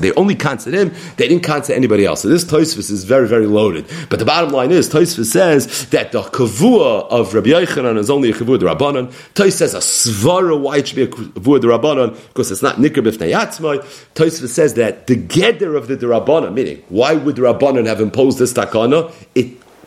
[0.00, 2.22] They only konsu him, they didn't konsu anybody else.
[2.22, 3.84] So this Toisvis is very, very loaded.
[4.08, 8.30] But the bottom line is, Toisvis says that the kavua of Rabbi Yochanan is only
[8.30, 9.12] a kavua de Rabbanon.
[9.34, 12.76] Tois says a svara why it should be a kavua de Rabbanon, because it's not
[12.76, 13.84] nikr b'fnei yatzmai.
[14.14, 18.38] Toisvis says that the geder of the Rabbanon, meaning, why would the Rabbanon have imposed
[18.38, 19.12] this takana?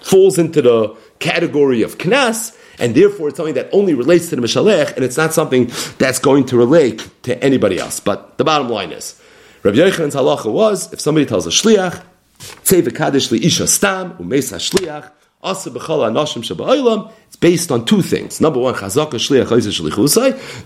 [0.01, 4.41] Falls into the category of knas, and therefore it's something that only relates to the
[4.41, 7.99] Mishalech, and it's not something that's going to relate to anybody else.
[7.99, 9.19] But the bottom line is,
[9.63, 12.03] Rabbi Yochanan's halacha was, if somebody tells a shliach,
[12.39, 18.39] tzei v'kadosh isha stam, u'meis ha-shliach, asa b'chol ha-noshim sheba'olam, it's based on two things.
[18.39, 19.47] Number one, shliach.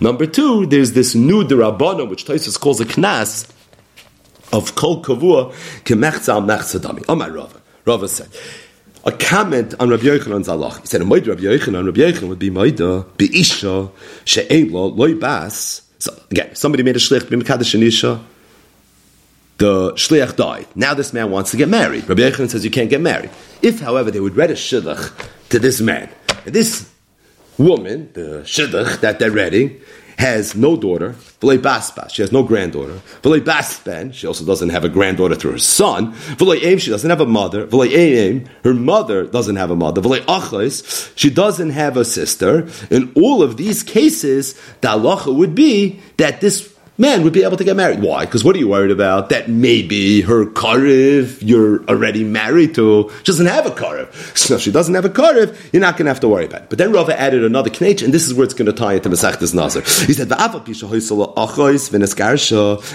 [0.01, 3.49] Number two, there's this new derabana, which Taisus calls a knas,
[4.51, 5.53] of kol kavua,
[5.85, 7.61] kemechza al-mechza Amar Rava.
[7.85, 8.29] Rava said,
[9.03, 10.81] a comment on Rabbi Yochanan's halach.
[10.81, 13.91] He said, a Moed Rabbi Yochanan, Rabbi Yochanan would be Moeda, Be'isha,
[14.25, 15.81] She'ein lo, loy bas.
[15.99, 18.23] So, again, somebody made a shlich, B'mekadosh and Isha,
[19.57, 20.67] the shliach died.
[20.75, 22.07] Now this man wants to get married.
[22.09, 23.29] Rabbi Yochanan says you can't get married.
[23.61, 26.09] If, however, they would read a shidduch to this man,
[26.45, 26.89] and this
[27.57, 29.79] woman, the shidduch that they're reading,
[30.21, 33.01] has no daughter, V'lei basbas, she has no granddaughter.
[33.23, 36.13] V'lei basben, she also doesn't have a granddaughter through her son.
[36.37, 37.65] V'lei aim, she doesn't have a mother.
[37.65, 39.99] V'lei aim, her mother doesn't have a mother.
[39.99, 42.67] V'lei achos, she doesn't have a sister.
[42.91, 46.70] In all of these cases, the halacha would be that this
[47.01, 48.01] man would be able to get married.
[48.01, 48.25] Why?
[48.25, 49.29] Because what are you worried about?
[49.29, 54.09] That maybe her karev you're already married to she doesn't have a karev.
[54.41, 56.63] So if she doesn't have a karev, you're not going to have to worry about
[56.63, 56.69] it.
[56.69, 59.09] But then Rava added another knech, and this is where it's going to tie into
[59.09, 59.81] Masechtas Nazar.
[60.05, 60.67] He said, and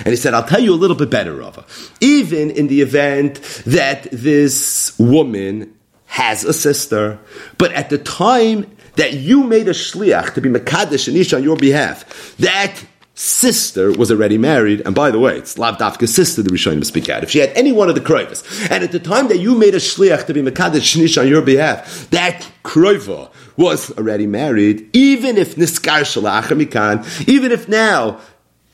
[0.06, 1.64] he said, I'll tell you a little bit better, Rava.
[2.00, 5.74] Even in the event that this woman
[6.06, 7.18] has a sister,
[7.58, 8.66] but at the time
[8.96, 12.84] that you made a shliach to be Mekadesh and Isha on your behalf, that
[13.16, 17.08] sister was already married, and by the way, it's Lav Dafka's sister the Rishonim speak
[17.08, 17.24] out.
[17.24, 19.74] If she had any one of the kroivas, and at the time that you made
[19.74, 25.38] a shliach to be Mekadesh Shnish on your behalf, that kroiva was already married, even
[25.38, 28.20] if Niskar Shalach even if now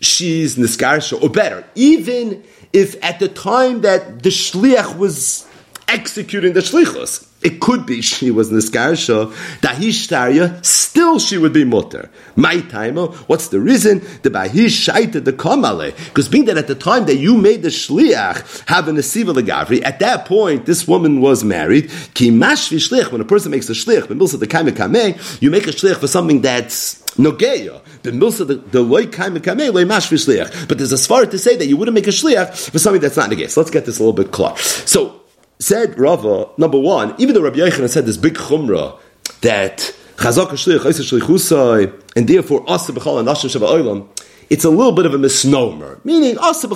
[0.01, 5.47] she's Niskar or better, even if at the time that the shliach was
[5.87, 12.11] executing the shlichus, it could be she was niskarsha, dahishtarya, still she would be mutter.
[12.37, 14.01] My timer, oh, what's the reason?
[14.23, 15.97] The bahish shaita the kamale.
[16.07, 19.85] Because being that at the time that you made the shliach have a nesiva legavri,
[19.85, 21.91] at that point this woman was married.
[22.15, 25.71] Ki mashvi shlich, when a person makes a but milsa the kaime you make a
[25.71, 27.81] shlich for something that's nogeya.
[28.03, 30.69] The milsa the loy kaime kame loy mashvi shlich.
[30.69, 33.17] But there's a svara to say that you wouldn't make a shlich for something that's
[33.17, 33.51] not nogeya.
[33.51, 34.57] So let's get this a little bit clear.
[34.57, 35.22] So
[35.63, 38.99] said Rava, number one, even though Rabbi Yochanan said this big chumrah
[39.43, 44.09] that chazak shlich, oisa shlichusai, and therefore asa b'chal and nashim shava oilam,
[44.51, 45.99] it's a little bit of a misnomer.
[46.05, 46.69] Meaning, Asa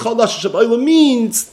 [0.79, 1.51] means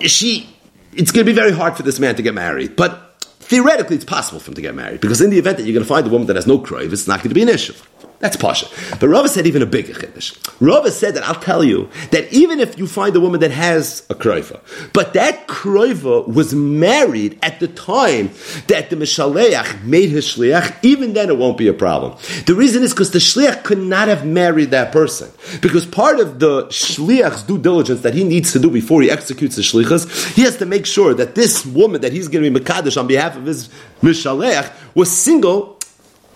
[0.00, 0.48] she,
[0.92, 2.76] it's going to be very hard for this man to get married.
[2.76, 5.74] But theoretically, it's possible for him to get married because in the event that you're
[5.74, 7.48] going to find a woman that has no crave, it's not going to be an
[7.48, 7.74] issue.
[8.20, 8.66] That's Pasha.
[8.98, 10.36] But Rava said even a bigger chiddush.
[10.60, 14.04] Rava said that I'll tell you that even if you find a woman that has
[14.10, 14.60] a kroiva,
[14.92, 18.30] but that kroiva was married at the time
[18.66, 22.18] that the Mishaleach made his shliach, even then it won't be a problem.
[22.46, 25.30] The reason is because the shliach could not have married that person.
[25.60, 29.54] Because part of the shliach's due diligence that he needs to do before he executes
[29.54, 32.58] the shlichas, he has to make sure that this woman that he's going to be
[32.58, 33.68] Makadish on behalf of his
[34.02, 35.77] Mishaleach was single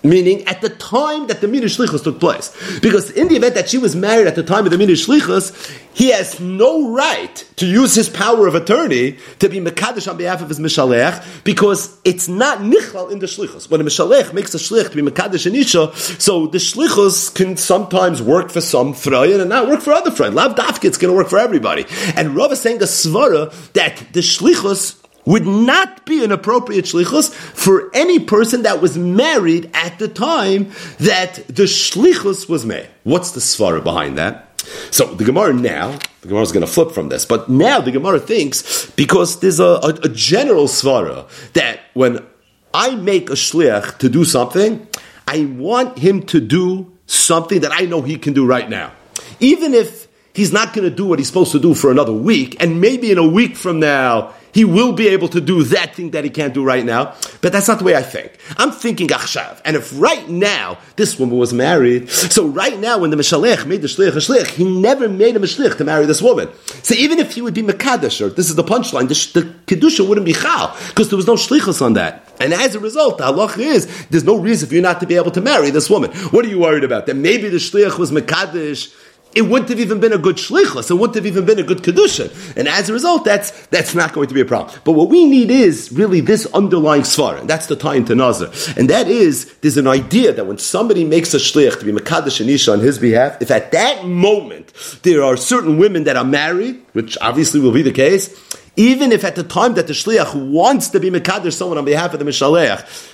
[0.04, 2.50] Meaning at the time that the Midah Shlichus took place.
[2.80, 5.52] Because in the event that she was married at the time of the Midah Shlichus,
[5.94, 10.42] he has no right to use his power of attorney to be Mekadosh on behalf
[10.42, 13.70] of his Mishalech, because it's not Nichlal in the Shlichus.
[13.70, 17.56] When a Mishalech makes a Shlich to be Mekadosh and Isha, so the Shlichus can
[17.56, 20.34] sometimes work for some Freyen and not work for other Freyen.
[20.34, 21.84] Lav Dafka, it's going to work for everybody.
[22.16, 27.32] And Rav is saying a Svara that the Shlichus would not be an appropriate shlichus
[27.32, 32.88] for any person that was married at the time that the shlichus was made.
[33.04, 34.48] What's the svara behind that?
[34.90, 37.90] So the Gemara now, the Gemara is going to flip from this, but now the
[37.90, 42.24] Gemara thinks because there's a, a, a general svara that when
[42.72, 44.86] I make a shliach to do something,
[45.26, 48.92] I want him to do something that I know he can do right now,
[49.40, 50.01] even if
[50.34, 53.10] he's not going to do what he's supposed to do for another week, and maybe
[53.10, 56.30] in a week from now he will be able to do that thing that he
[56.30, 57.14] can't do right now.
[57.40, 58.32] But that's not the way I think.
[58.58, 59.60] I'm thinking achshav.
[59.64, 63.82] And if right now this woman was married, so right now when the Mishalech made
[63.82, 66.48] the shlich a shlich, he never made a mishlich to marry this woman.
[66.82, 70.06] So even if he would be mekadosh, or this is the punchline, the, the kedusha
[70.06, 72.28] wouldn't be chal because there was no shlichus on that.
[72.40, 75.16] And as a result, the halach is there's no reason for you not to be
[75.16, 76.12] able to marry this woman.
[76.30, 77.06] What are you worried about?
[77.06, 78.94] That maybe the shlich was mekadosh
[79.34, 80.90] it wouldn't have even been a good shlichus.
[80.90, 82.56] It wouldn't have even been a good kedusha.
[82.56, 84.78] And as a result, that's that's not going to be a problem.
[84.84, 88.50] But what we need is really this underlying svar, and that's the time to nazar.
[88.76, 92.40] And that is there's an idea that when somebody makes a shlich to be mekadosh
[92.40, 96.24] and isha on his behalf, if at that moment there are certain women that are
[96.24, 98.30] married, which obviously will be the case,
[98.76, 102.12] even if at the time that the shliach wants to be mekadosh someone on behalf
[102.12, 103.10] of the mishaleach,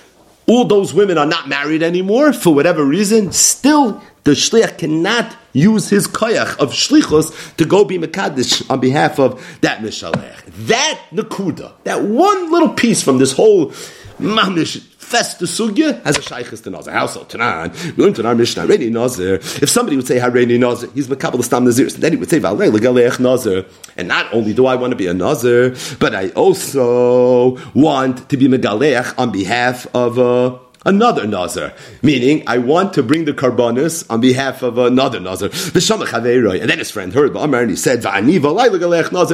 [0.47, 5.89] all those women are not married anymore for whatever reason, still the shliach cannot use
[5.89, 10.45] his koyach of shlichus to go be mekadesh on behalf of that mishalech.
[10.67, 13.71] That nakuda, that one little piece from this whole
[14.19, 16.93] mamish festa sugya has a shaykhis to nazir.
[16.93, 17.97] Household tanan.
[17.97, 19.35] We learned in our Mishnah, Reini Nazir.
[19.35, 21.89] If somebody would say Hareini Nazir, he's makabel stam nazir.
[21.89, 23.65] So then he would say Valei legalech Nazir.
[23.97, 28.37] And not only do I want to be a Nazir, but I also want to
[28.37, 34.05] be megalech on behalf of a another Nazar, meaning I want to bring the karbonis
[34.09, 35.49] on behalf of another Nazar.
[35.49, 38.03] And then his friend heard, and he said,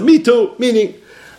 [0.04, 0.96] Me too, meaning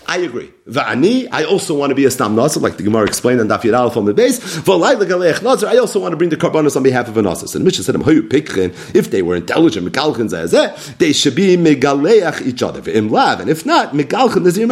[0.06, 0.52] I agree.
[0.68, 3.92] Va'ani, I also want to be a stam like the Gemara explained on Daf Yadal
[3.92, 4.40] from the base.
[4.66, 7.36] Nazir, I also want to bring the karbanos on behalf of a.
[7.36, 7.94] So the Mishnah said,
[8.96, 12.80] if they were intelligent, they should be megaleach each other.
[12.90, 14.66] And if not, nazir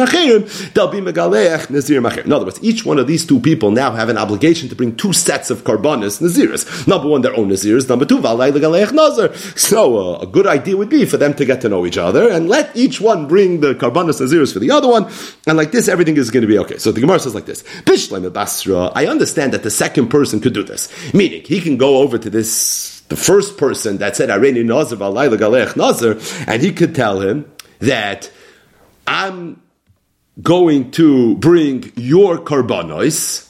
[0.73, 2.25] they'll be megaleach nazir machirim.
[2.25, 4.97] In other words, each one of these two people now have an obligation to bring
[4.97, 6.85] two sets of karbanos naziris.
[6.89, 7.87] Number one, their own naziris.
[7.87, 9.33] Number two, v'alai legalech nazir.
[9.57, 12.29] So uh, a good idea would be for them to get to know each other
[12.29, 15.09] and let each one bring the karbanos naziris for the other one,
[15.47, 16.77] and like this this, everything is going to be okay.
[16.77, 18.91] So the Gemara says like this: Bishleim Basra.
[18.95, 22.29] I understand that the second person could do this, meaning he can go over to
[22.29, 26.17] this the first person that said Areni Nazar Valayla Galech Nazar,
[26.47, 28.31] and he could tell him that
[29.05, 29.61] I'm
[30.41, 33.49] going to bring your karbanos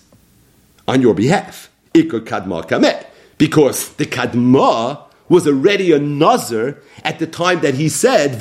[0.88, 1.70] on your behalf.
[1.94, 3.06] Ikar kadma kamet.
[3.38, 8.40] Because the kadma was already a nazar at the time that he said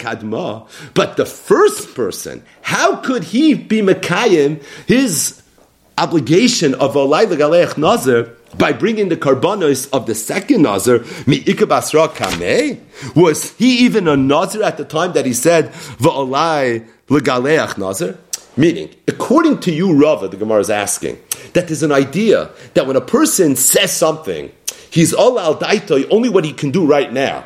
[0.00, 0.68] kadma.
[0.94, 5.42] But the first person, how could he be mekayim his
[5.98, 12.80] obligation of legalech nazar by bringing the karbanos of the second nazar mi kameh?
[13.14, 18.16] Was he even a nazar at the time that he said va'alai legalech nazar?
[18.58, 21.18] Meaning, according to you, Rava, the Gemara is asking,
[21.56, 24.52] that there's an idea that when a person says something
[24.96, 27.44] He's all al daitoi, only what he can do right now.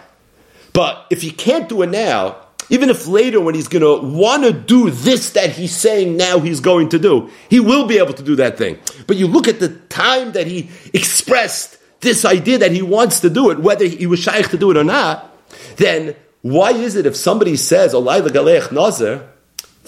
[0.73, 2.37] But if he can't do it now,
[2.69, 6.39] even if later when he's going to want to do this that he's saying now
[6.39, 8.79] he's going to do, he will be able to do that thing.
[9.09, 13.31] But you look at the time that he expressed this idea that he wants to
[13.31, 15.37] do it, whether he was shaykh to do it or not,
[15.77, 19.29] then why is it if somebody says, Olay Galech Nazar,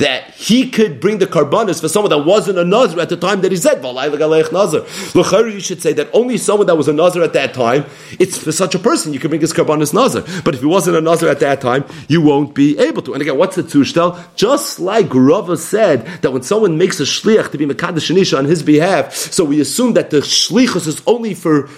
[0.02, 3.40] that he could bring the karbanis for someone that wasn't a nazir at the time
[3.40, 4.84] that he said nazir.
[5.14, 7.86] You should say that only someone that was a nazir at that time,
[8.18, 10.24] it's for such a person you can bring his karbanis nazir.
[10.42, 13.12] But if he wasn't a nazir at that time, you won't be able to.
[13.12, 14.18] And again, what's the tushtel?
[14.34, 18.62] Just like Rava said that when someone makes a shliach to be mekadosh on his
[18.64, 21.68] behalf, so we assume that the shlichus is only for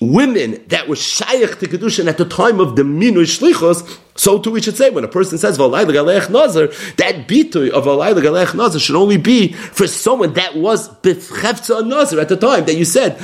[0.00, 4.50] women that were shaykh to kedushin at the time of the minu shlichus so too
[4.50, 8.96] we should say when a person says Nazar, that bitui of Valai Galech Nazar should
[8.96, 13.18] only be for someone that was B'chefza Nazar at the time that you said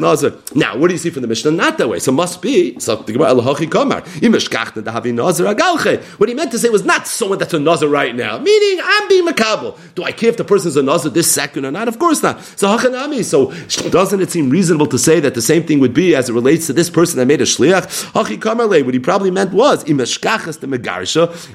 [0.00, 0.32] Nazar.
[0.54, 1.50] Now, what do you see from the Mishnah?
[1.50, 1.98] Not that way.
[1.98, 4.00] So must be so the Gemara Elahachi Kamar.
[6.16, 8.38] What he meant to say was not someone that's a Nazar right now.
[8.38, 9.78] Meaning, I'm being makabel.
[9.94, 11.88] Do I care if the person's a Nazar this second or not?
[11.88, 12.42] Of course not.
[12.42, 13.24] So Hachanami.
[13.24, 13.52] So
[13.90, 16.66] doesn't it seem reasonable to say that the same thing would be as it relates
[16.68, 18.12] to this person that made a shliach?
[18.12, 20.62] Hachi Kamar What he probably meant was imeshkachas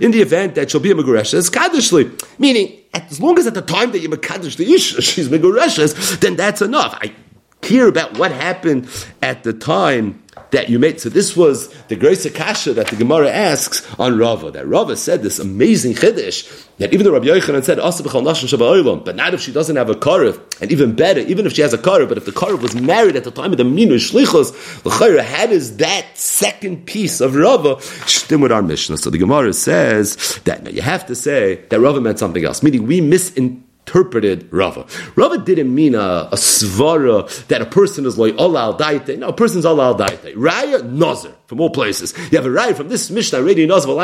[0.02, 2.12] in the event that she'll be a megaresha is kadishly.
[2.40, 6.36] Meaning, as long as at the time that you mekadish the isha, she's megareshes, then
[6.36, 6.98] that's enough.
[7.02, 7.14] I
[7.62, 8.88] care about what happened
[9.22, 11.00] at the time that you made.
[11.00, 14.52] So this was the great Akasha that the Gemara asks on Rava.
[14.52, 17.78] That Rava said this amazing chiddush that even though Rabbi Yochanan said
[19.06, 21.74] but not if she doesn't have a karev, and even better, even if she has
[21.74, 24.84] a karev, but if the karev was married at the time of the minu shlichos,
[24.84, 28.98] the how does that second piece of Rava shtim with our Mishnah?
[28.98, 32.62] So the Gemara says that now you have to say that Rava meant something else,
[32.62, 34.86] meaning we misinterpret interpreted Rava.
[35.16, 39.18] Rava didn't mean a, a svara that a person is like olal daite.
[39.18, 40.36] No, a person's olal daite.
[40.36, 42.14] Raya nazar from all places.
[42.32, 43.96] You have a raya from this Mishnah already nazar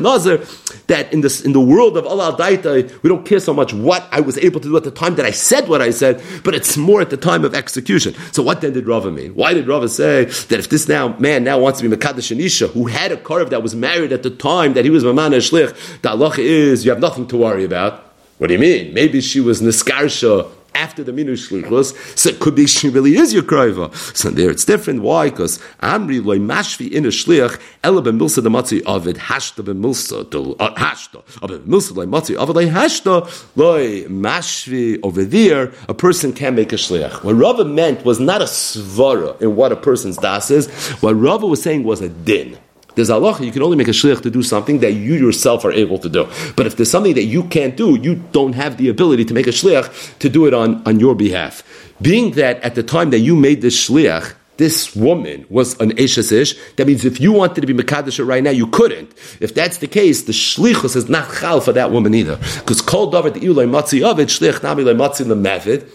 [0.00, 0.38] nazar
[0.86, 4.08] that in this in the world of olal daite we don't care so much what
[4.10, 6.54] I was able to do at the time that I said what I said, but
[6.54, 8.14] it's more at the time of execution.
[8.32, 9.34] So what then did Rava mean?
[9.34, 12.70] Why did Rava say that if this now man now wants to be mekadosh anisha
[12.70, 15.74] who had a karev that was married at the time that he was mamana shlich,
[16.00, 18.05] the halacha is you have nothing to worry about.
[18.38, 18.92] What do you mean?
[18.92, 23.32] Maybe she was niskarsha after the minu shlichus, so it could be she really is
[23.32, 23.94] your kroiva.
[24.14, 25.00] So there it's different.
[25.02, 25.30] Why?
[25.30, 29.82] Because Amri loy mashvi in a shlich ela ben milsa the matzi avid hashta ben
[29.82, 30.20] milsa
[30.60, 35.72] uh, hashta avid milsa loy matzi avid loy hashta loy mashvi over there.
[35.88, 37.24] A person can make a shlich.
[37.24, 40.68] What Rava meant was not a svara in what a person's das is.
[41.00, 42.58] What Rava was saying was a din.
[42.96, 45.72] There's halacha, you can only make a shliach to do something that you yourself are
[45.72, 46.26] able to do.
[46.56, 49.46] But if there's something that you can't do, you don't have the ability to make
[49.46, 51.62] a shliach to do it on, on your behalf.
[52.00, 56.32] Being that at the time that you made this shliach, this woman was an Eshes
[56.32, 59.12] Ish, that means if you wanted to be Makadasha right now, you couldn't.
[59.40, 62.36] If that's the case, the Shlichus is not Chal for that woman either.
[62.36, 65.86] Because Kol David Ilay Matzi Ovid, Shlich Nami Matzi Lemavid,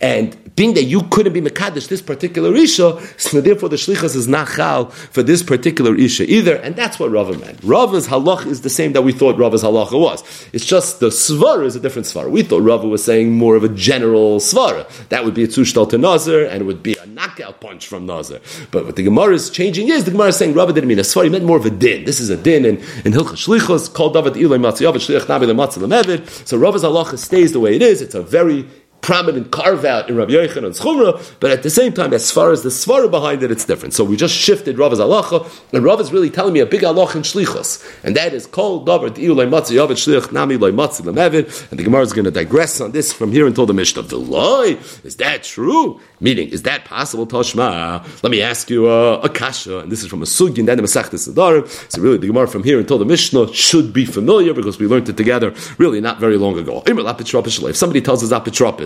[0.00, 4.28] and being that you couldn't be Mekadesh this particular Isha, so therefore the Shlichas is
[4.28, 7.58] not Chal for this particular Isha either, and that's what Rava meant.
[7.64, 10.22] Rava's halach is the same that we thought Rava's halacha was.
[10.52, 12.30] It's just the Svara is a different Svara.
[12.30, 14.88] We thought Rava was saying more of a general Svara.
[15.08, 18.06] That would be a Tzushtal to Nazar, and it would be a knockout punch from
[18.06, 18.38] Nazar.
[18.70, 21.02] But what the Gemara is changing is, the Gemara is saying Rava didn't mean a
[21.02, 22.04] Svara, he meant more of a din.
[22.04, 26.46] This is a din and in Hilchah Shlichas, called David Ilay Matziyav, Shliach Nabi Lematzi
[26.46, 28.00] So Rava's halacha stays the way it is.
[28.00, 28.68] It's a very
[29.04, 32.52] prominent carve out in Rabbi Yochanan and Schumra, but at the same time, as far
[32.52, 33.92] as the svara behind it, it's different.
[33.92, 37.16] So we just shifted Rava's halacha, and Rav is really telling me a big halacha
[37.16, 42.00] in shlichus, and that is called davar diu leimatzi yavet shlich nami and the Gemara
[42.00, 44.02] is going to digress on this from here until the Mishnah.
[44.02, 46.00] The lie is that true?
[46.20, 47.26] Meaning, is that possible?
[47.26, 48.22] Toshma.
[48.22, 50.78] Let me ask you uh, a kasha, and this is from a sugi and then
[50.78, 51.68] the Masechtas Nedarim.
[51.92, 55.10] So really, the Gemara from here until the Mishnah should be familiar because we learned
[55.10, 56.82] it together really not very long ago.
[56.86, 58.30] If somebody tells us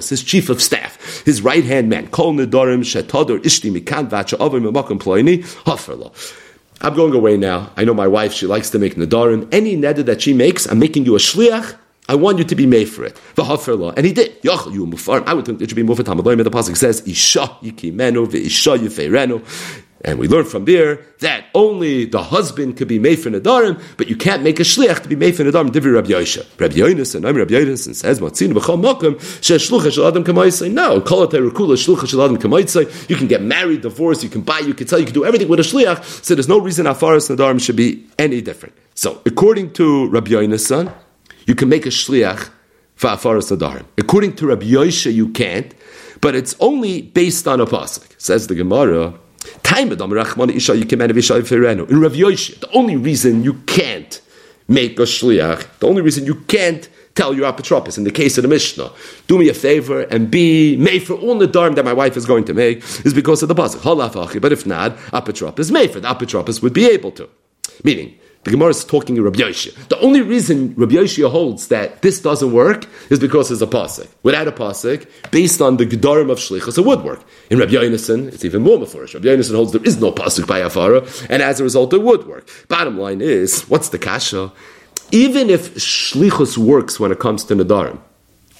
[0.09, 4.38] apotropis his chief of staff, his right hand man, Kol Nedarim Shetador Ishti Mikan Vacha
[4.38, 6.12] Avim Memakim Ploini Haferla.
[6.81, 7.71] I'm going away now.
[7.77, 9.53] I know my wife, she likes to make Nadarim.
[9.53, 11.77] Any neder that she makes, I'm making you a shliach.
[12.11, 13.21] I want you to be made for it.
[13.37, 14.38] And he did.
[14.47, 15.99] I would think it should be moved.
[15.99, 19.42] The Pasuk says, Isha yikimenu v'isha yifeirenu.
[20.02, 24.08] And we learn from there that only the husband could be made for Nadarim, but
[24.08, 25.72] you can't make a shliach to be made for Nadarim.
[25.72, 26.46] Divi Rabbi Yosha.
[26.61, 30.70] Rabbi Yonis and I'm Rabbi Yonis and says, Matzin b'chol makom, sheshlucha shel adam kamaisai.
[30.70, 33.11] No, kolatei rekula shlucha shel adam kamaisai.
[33.11, 35.48] You can get married, divorced, you can buy, you can sell, you can do everything
[35.48, 36.04] with a shliach.
[36.24, 38.76] So there's no reason Afaras Nadarim should be any different.
[38.94, 40.94] So according to Rabbi Yonis,
[41.46, 42.50] you can make a shliach
[42.94, 43.84] for Afaras Nadarim.
[43.98, 45.74] According to Rabbi Yosha, you can't,
[46.20, 48.14] but it's only based on a pasuk.
[48.16, 49.14] Says the Gemara.
[49.77, 50.07] In Rav
[52.12, 54.20] the only reason you can't
[54.66, 58.42] make a shliach, the only reason you can't tell your apotropis in the case of
[58.42, 58.90] the Mishnah,
[59.27, 62.27] do me a favor and be made for all the dharm that my wife is
[62.27, 64.40] going to make, is because of the pasuk.
[64.40, 67.29] But if not, apotropis made for the apotropis would be able to.
[67.85, 68.19] Meaning,
[68.49, 69.75] The Gemara is talking to Rabbi Yoshia.
[69.88, 74.09] The only reason Rabbi Yoshia holds that this doesn't work is because there's a pasuk.
[74.23, 77.23] Without a pasuk, based on the gedarim of shlichus, it would work.
[77.51, 79.13] In Rabbi Yonason, it's even more mafurish.
[79.13, 82.27] Rabbi Yonason holds there is no pasuk by afara, and as a result, it would
[82.27, 82.49] work.
[82.69, 84.51] Bottom line is, what's the kasha?
[85.13, 88.01] Even if shlichus works when it comes to nadarim,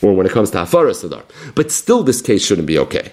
[0.03, 1.25] or when it comes to Hafara Sadar.
[1.55, 3.13] But still, this case shouldn't be okay.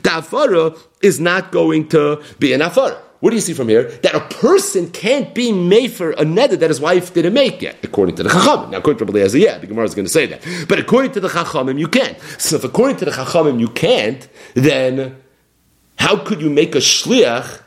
[0.03, 2.97] the hafara is not going to be an hafara.
[3.21, 3.83] What do you see from here?
[4.01, 7.77] That a person can't be made for a nether that his wife didn't make yet,
[7.83, 8.71] according to the Chachamim.
[8.71, 10.43] Now, according to Rabbi yeah, the Gemara is going to say that.
[10.67, 12.19] But according to the Chachamim, you can't.
[12.39, 15.21] So if according to the Chachamim you can't, then
[15.97, 17.61] how could you make a shliach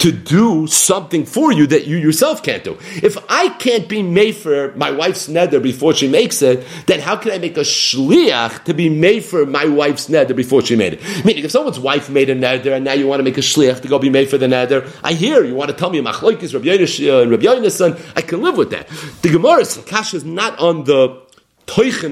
[0.00, 2.78] to do something for you that you yourself can't do.
[3.02, 7.16] If I can't be made for my wife's nether before she makes it, then how
[7.16, 10.94] can I make a shliach to be made for my wife's nether before she made
[10.94, 11.24] it?
[11.24, 13.82] Meaning, if someone's wife made a nether and now you want to make a shliach
[13.82, 16.54] to go be made for the nether, I hear you want to tell me machlokes,
[16.54, 18.88] Rabbi uh, Rabbi Yonason, I can live with that.
[19.20, 21.20] The Gemara's Kasha is not on the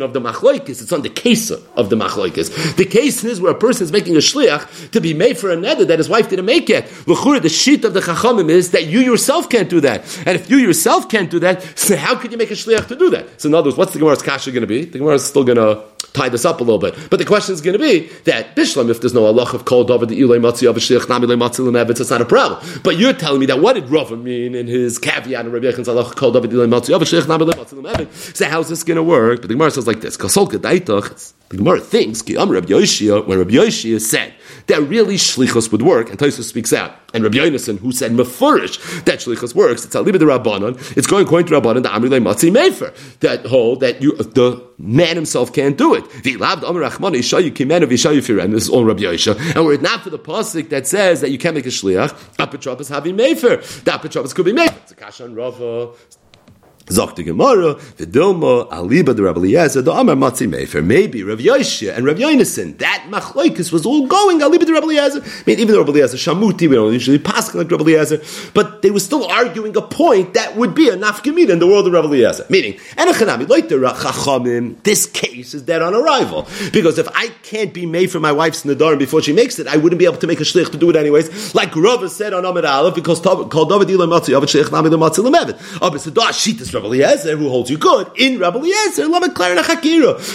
[0.03, 2.77] of the machloikis, it's on the case of the machloikis.
[2.77, 5.57] The case is where a person is making a shliach to be made for a
[5.57, 6.89] nether that his wife didn't make yet.
[7.07, 10.05] the sheet of the chachamim is that you yourself can't do that.
[10.27, 12.97] And if you yourself can't do that, so how could you make a shliach to
[12.97, 13.41] do that?
[13.41, 14.85] So in other words, what's the Gemara's kasha going to be?
[14.85, 16.95] The Gemara is still going to tie this up a little bit.
[17.11, 19.85] But the question is going to be that Bishlam, if there's no Allah of Kol
[19.85, 22.61] David, the Ilay Matzi of Shlich, Nami Matzi it's not a problem.
[22.83, 25.89] But you're telling me that what did Rava mean in his caveat in Rabbi Yechan's
[25.89, 29.43] Allah Kol David, Ilay Matzi of Shlich, Nami Matzi So how's this going to work?
[29.49, 34.35] The Gemara says like this, the Gemara thinks, Ki Rabbi Yoshia, when Rabbi Yoshia said
[34.67, 39.05] that really Shlichus would work, and Tosus speaks out, and Rabbi Yonason, who said Mefurish,
[39.07, 42.53] that Shlichus works, it's Aliba the Rabbanon, it's going according to Rabbanon, the Amri Matzi
[42.55, 46.05] Mefer, that hold that you, the man himself can't do it.
[46.15, 46.25] And
[48.53, 49.57] this is all Rabbi Yosha.
[49.57, 52.11] And were it not for the pasuk that says that you can't make a shliach,
[52.37, 53.63] apotropos having mefer.
[53.85, 54.77] The apotropos could be mefer.
[54.83, 55.93] It's a kasha on Rava.
[56.89, 60.85] Zok the Gemara, Vidilma, Aliba, the Rabbi Eliezer, the Amar Matzi Mefer.
[60.85, 65.23] Maybe Rav Yoshia and Rav Yonason, that machlokes was all going, Aliba, the Rabbi Eliezer.
[65.23, 68.23] I mean, even the Rabbi Eliezer, Shamuti, we don't usually pass like Rabbi Eliezer,
[68.55, 71.87] but they were still arguing a point that would be a nafkamid in the world
[71.87, 72.47] of Rabbi Eliezer.
[72.49, 76.47] Meaning, Enochanami, like the Chachamim, this case is dead on arrival.
[76.73, 79.77] Because if I can't be made for my wife's Nadarim before she makes it, I
[79.77, 81.55] wouldn't be able to make a shlich to do it anyways.
[81.55, 85.83] Like Rava said on Amid Aleph, because called David Matzi, Avid Shlich Nami Matzi Lemevet.
[85.83, 88.11] Obviously, da Shitas Rabbi Eliezer, who holds you good.
[88.17, 89.09] In Rabbi Eliezer,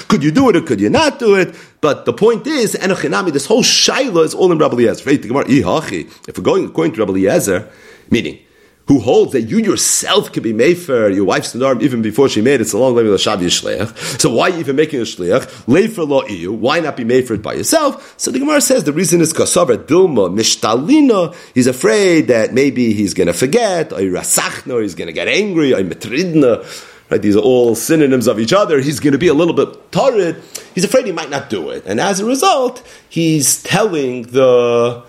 [0.08, 1.56] could you do it or could you not do it?
[1.82, 5.10] But the point is, Enochinami, this whole Shaila is all in Rabbi Eliezer.
[5.10, 7.70] If we're going according to Rabbi Eliezer,
[8.10, 8.40] meaning,
[8.88, 12.42] who holds that you yourself can be made for your wife's arm even before she
[12.42, 12.94] made it, so long.
[13.18, 15.90] So why even making a shleich?
[15.94, 16.50] for lo iyu.
[16.56, 18.14] Why not be made for it by yourself?
[18.18, 21.34] So the Gemara says the reason is kasavar dilma mishtalina.
[21.54, 25.28] He's afraid that maybe he's going to forget, or rasachna, or he's going to get
[25.28, 26.66] angry, or metridna.
[27.10, 28.82] Right, these are all synonyms of each other.
[28.82, 30.42] He's going to be a little bit torrid.
[30.74, 35.04] He's afraid he might not do it, and as a result, he's telling the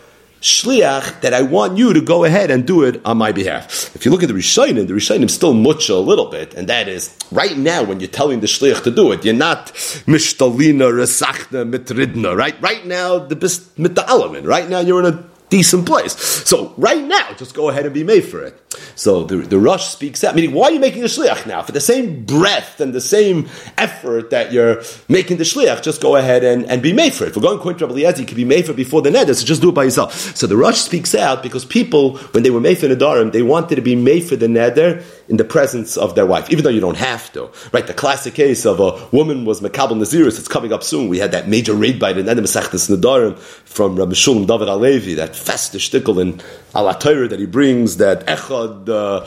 [0.44, 3.90] shliach that I want you to go ahead and do it on my behalf.
[3.96, 6.86] If you look at the Rishonim, the Rishonim still much a little bit, and that
[6.86, 9.72] is right now when you're telling the shliach to do it, you're not
[10.06, 12.60] mishtalina resachna mitridna, right?
[12.60, 14.46] Right now, the best mitalamin.
[14.46, 16.12] Right now, you're in a decent place.
[16.12, 18.60] So right now, just go ahead and be made for it.
[18.94, 21.62] So the, the Rush speaks out, meaning why are you making the shliach now?
[21.62, 23.48] For the same breath and the same
[23.78, 27.28] effort that you're making the shliach, just go ahead and, and be made for it.
[27.28, 29.62] If we're going Rabbi Eliezer, you can be made for before the neder, so just
[29.62, 30.14] do it by yourself.
[30.36, 33.76] So the Rush speaks out because people, when they were made for Nadarim, they wanted
[33.76, 36.80] to be made for the neder in the presence of their wife, even though you
[36.80, 37.50] don't have to.
[37.72, 37.86] Right?
[37.86, 41.08] The classic case of a woman was Makabal Naziris, it's coming up soon.
[41.08, 45.16] We had that major raid by the Neder Masechtas Nadarim from Rabbi Shulam David Alevi,
[45.16, 46.40] that fester shtickle in
[46.74, 49.26] Al that he brings, that Echad uh,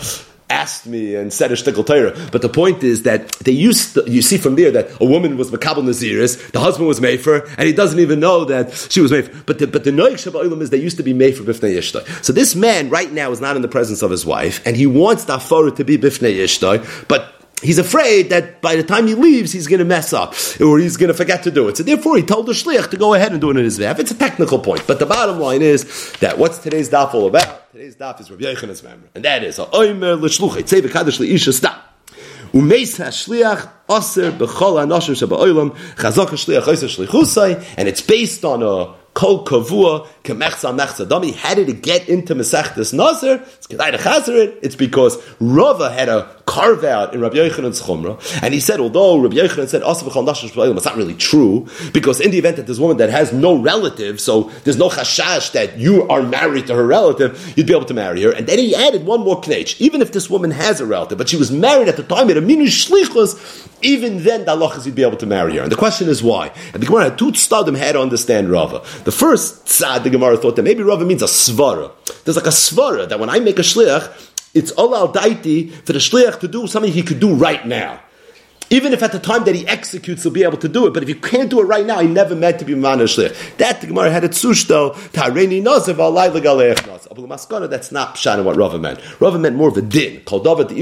[0.49, 2.15] asked me and said a shtickle Torah.
[2.31, 5.37] But the point is that they used to, you see from there that a woman
[5.37, 9.11] was Makabal Naziris, the husband was Mefer, and he doesn't even know that she was
[9.11, 9.45] Mefer.
[9.45, 12.23] But the, but the Noik Shabbat is they used to be Mefer Bifnei Yishtoi.
[12.23, 14.87] So this man right now is not in the presence of his wife, and he
[14.87, 19.15] wants the Afara to be Bifnei Yishtoi, but he's afraid that by the time he
[19.15, 21.77] leaves, he's going to mess up or he's going to forget to do it.
[21.77, 23.99] So therefore, he told the shliach to go ahead and do it in his behalf.
[23.99, 27.71] It's a technical point, but the bottom line is that what's today's daf all about?
[27.71, 31.53] Today's daf is Rabbi Yochanan's memory, and that is a oimer l'shluchay tzei v'kadosh l'isha
[31.53, 31.83] stop.
[32.53, 38.95] Umeis hashliach aser b'chol hanoshim sheba'olam chazok hashliach oiser shlichusay, and it's based on a
[39.13, 41.33] kol kavua kemechza mechza dami.
[41.33, 43.43] How did it get into Masechtas Nazir?
[43.43, 43.67] It's
[44.63, 49.19] It's because Rava had a carve out in Rabbi Yochanan's Chumrah, and he said, although
[49.19, 52.97] Rabbi Yochanan said Nashash it's not really true because in the event that this woman
[52.97, 57.53] that has no relative, so there's no chashash that you are married to her relative,
[57.55, 58.31] you'd be able to marry her.
[58.31, 59.79] And then he added one more knech.
[59.79, 62.37] Even if this woman has a relative, but she was married at the time at
[62.37, 65.63] a minu shlichus, even then the halachas you'd be able to marry her.
[65.63, 66.51] And the question is why?
[66.73, 68.79] And the Gemara had two stadim had to understand Rava.
[69.03, 71.91] The first tzad the Gemara thought that maybe Rava means a svara.
[72.23, 74.26] There's like a svara that when I make a shliach,
[74.57, 78.01] it's olal daiti for the shliach to do something he could do right now.
[78.69, 80.93] Even if at the time that he executes, he'll be able to do it.
[80.93, 83.57] But if you can't do it right now, he never meant to be man shliach.
[83.57, 87.11] That the Gemara had a tsushto tareni nazav alay legaleich nazav.
[87.11, 88.99] Abu maskana that's not pshat what Rava meant.
[89.21, 90.21] Rava meant more of a din.
[90.25, 90.77] Called the the.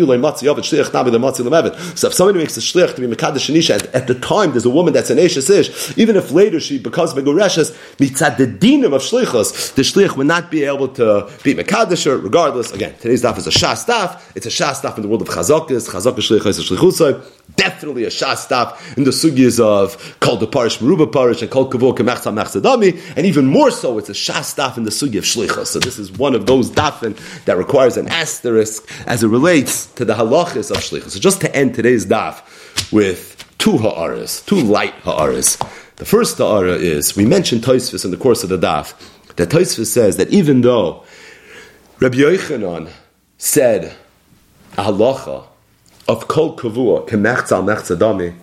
[1.96, 4.66] So if somebody makes a shliach to be mekadosh anisha, at, at the time there's
[4.66, 8.94] a woman that's an ashes ish, even if later she becomes megoreshes, mitzad the dinim
[8.96, 12.72] of shlichus, the shliach would not be able to be mekadosh regardless.
[12.72, 14.22] Again, today's daf is a shas daf.
[14.36, 15.90] It's a shas daf in the world of chazakas.
[15.90, 17.24] Chazakah shlichus shlichusay
[17.56, 21.96] definitely a shastaf in the sugyas of called the parish meruba parish and called kavur
[21.96, 25.66] kemechza mechzadami, and even more so, it's a shastaf in the sugy of shlicha.
[25.66, 30.06] So this is one of those dafin that requires an asterisk as it relates to
[30.06, 31.10] the halachas of shlicha.
[31.10, 35.58] So just to end today's daf with two ha'aras, two light ha'aras.
[35.98, 38.94] The first ha'ara is we mentioned Toisvis in the course of the daf
[39.38, 41.04] that Toisvis says that even though
[42.00, 42.90] Rabbi Yochanan
[43.38, 43.96] said
[44.74, 45.46] halacha
[46.08, 48.34] of kol kavua kemechza mechza dami,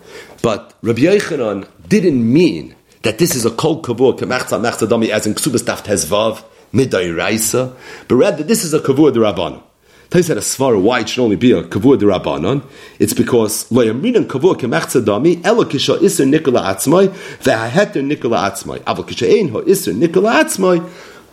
[0.41, 5.25] but Rabbi Yochanan didn't mean that this is a kol kavua kemechza mechza dami as
[5.25, 6.43] in ksubas daf tezvav
[6.73, 7.73] midai raisa,
[8.07, 9.61] but rather this is a kavua derabbanon.
[10.09, 12.63] Tais had a svara why it should only be a kavua derabbanon.
[12.99, 17.07] It's because lo yamrinan kavua kemechza dami elo kisha iser nikola atzmai
[17.43, 20.79] ve'aheter nikola atzmai avol kisha ein ho iser nikola atzmai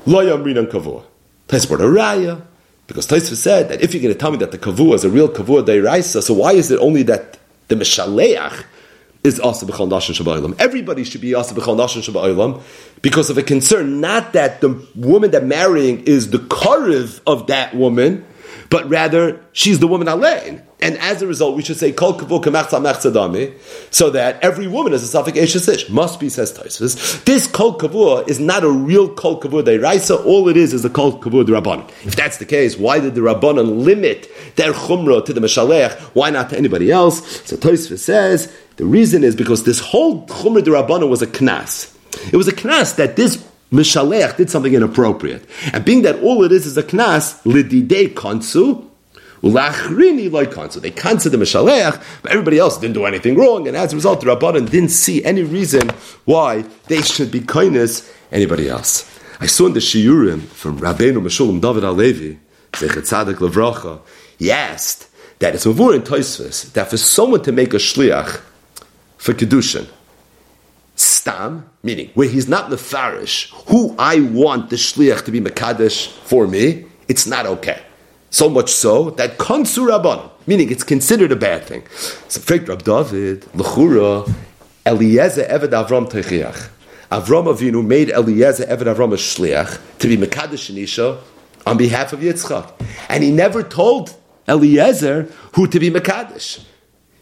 [0.07, 1.03] lo yamrinan kavua.
[1.49, 2.43] Tais brought a raya.
[2.91, 5.09] Because Taisva said that if you're going to tell me that the kavua is a
[5.09, 7.39] real kavua deiraisa, so why is it only that
[7.69, 8.65] the mishaleach
[9.23, 10.57] is asa b'chal nashin shabaylam?
[10.59, 12.61] Everybody should be asa b'chal nashin shabaylam
[13.01, 17.77] because of a concern, not that the woman that marrying is the kariv of that
[17.77, 18.27] woman,
[18.71, 20.63] but rather she's the woman alein.
[20.83, 23.55] And as a result, we should say kol kavu kamachza
[23.93, 25.91] so that every woman is a suffix eshesish.
[25.91, 27.23] Must be says Taisus.
[27.25, 30.25] This kol kavu is not a real kol kavu deiraisa.
[30.25, 31.87] All it is is a kol kavu rabban.
[32.07, 35.93] If that's the case, why did the rabbanon limit their chumrah to the meshalech?
[36.15, 37.43] Why not to anybody else?
[37.47, 41.95] So Taisus says the reason is because this whole chumrah rabbanon was a knas.
[42.33, 45.45] It was a knas that this Mishalech did something inappropriate.
[45.73, 48.85] And being that all it is is a knas, lididei kansu,
[49.43, 50.81] ulachrini loy kansu.
[50.81, 54.21] They kansu the Mishalech, but everybody else didn't do anything wrong, and as a result,
[54.21, 55.91] the Rabbanan didn't see any reason
[56.25, 59.07] why they should be kindness anybody else.
[59.41, 62.39] I saw in the Shiurim from Rabbeinu Meshulam David Alevi,
[62.73, 64.01] Zechet Tzadik Levracha,
[64.39, 65.09] he asked
[65.39, 68.41] that it's mavur in Toisvis that for someone to make a shliach
[69.17, 69.89] for Kedushin,
[71.21, 76.47] stam, meaning where he's not mefarish, who I want the shliach to be mekadesh for
[76.47, 77.83] me, it's not okay.
[78.31, 81.83] So much so that konsu meaning it's considered a bad thing.
[82.29, 84.33] So, Frek Rab David, Lechura,
[84.87, 86.71] Eliezer Eved Avram Techiach.
[87.11, 91.19] Avram Avinu made Eliezer Eved Avram a shliach to be mekadesh Nisha
[91.67, 92.73] on behalf of Yitzchak,
[93.11, 94.17] and he never told
[94.49, 96.65] Eliezer who to be mekadesh.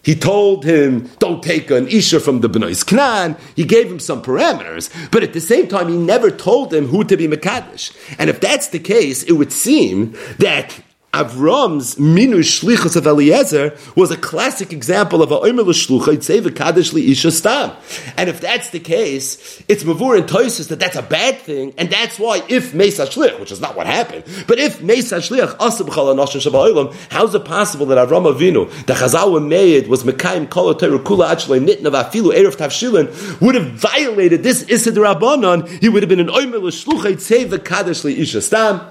[0.08, 3.36] He told him, don't take an Isha from the Benois Knan.
[3.54, 7.04] He gave him some parameters, but at the same time, he never told him who
[7.04, 7.94] to be Makadish.
[8.18, 10.80] And if that's the case, it would seem that
[11.14, 16.92] Avram's minu shlichus of Eliezer was a classic example of a oimer l'shlucha yitzeva kadosh
[17.02, 17.72] isha stam.
[18.18, 21.88] And if that's the case, it's mavur and toisus that that's a bad thing, and
[21.88, 25.82] that's why if mesa shlich, which is not what happened, but if mesa shlich asa
[25.82, 30.74] b'chal anoshin shaba'ilam, how's it possible that Avram Avinu, the Chazal made was mekayim kol
[30.74, 36.10] kula achlei nitnav afilu erev tavshilin, would have violated this isid rabbanon, he would have
[36.10, 38.82] been an oimer l'shlucha yitzeva kadosh isha stam.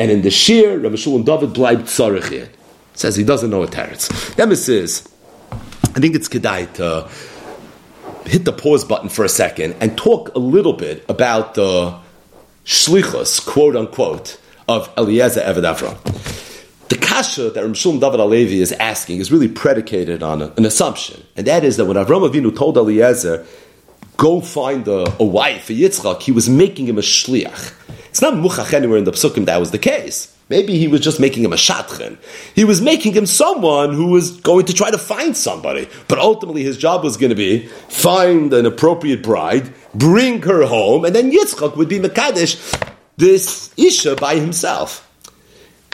[0.00, 2.48] And in the Shir, Rabbi Shulun David bleibt tzarech.
[2.94, 4.34] Says he doesn't know a teretz.
[4.34, 5.06] Demis is,
[5.52, 7.06] I think it's kedai to
[8.26, 11.98] hit the pause button for a second and talk a little bit about the
[12.64, 15.98] shlichus, quote unquote, of Eliezer Eved Avram.
[16.88, 21.46] the kasha that Ramshul David Alevi is asking is really predicated on an assumption, and
[21.46, 23.44] that is that when Avram Avinu told Eliezer,
[24.16, 27.74] "Go find a, a wife for Yitzchak," he was making him a shliach.
[28.10, 30.36] It's not muchach anywhere in the psukim that was the case.
[30.48, 32.18] Maybe he was just making him a shatchen.
[32.56, 35.88] He was making him someone who was going to try to find somebody.
[36.08, 41.04] But ultimately, his job was going to be find an appropriate bride, bring her home,
[41.04, 42.58] and then Yitzchak would be Mekadesh,
[43.16, 45.06] this Isha by himself.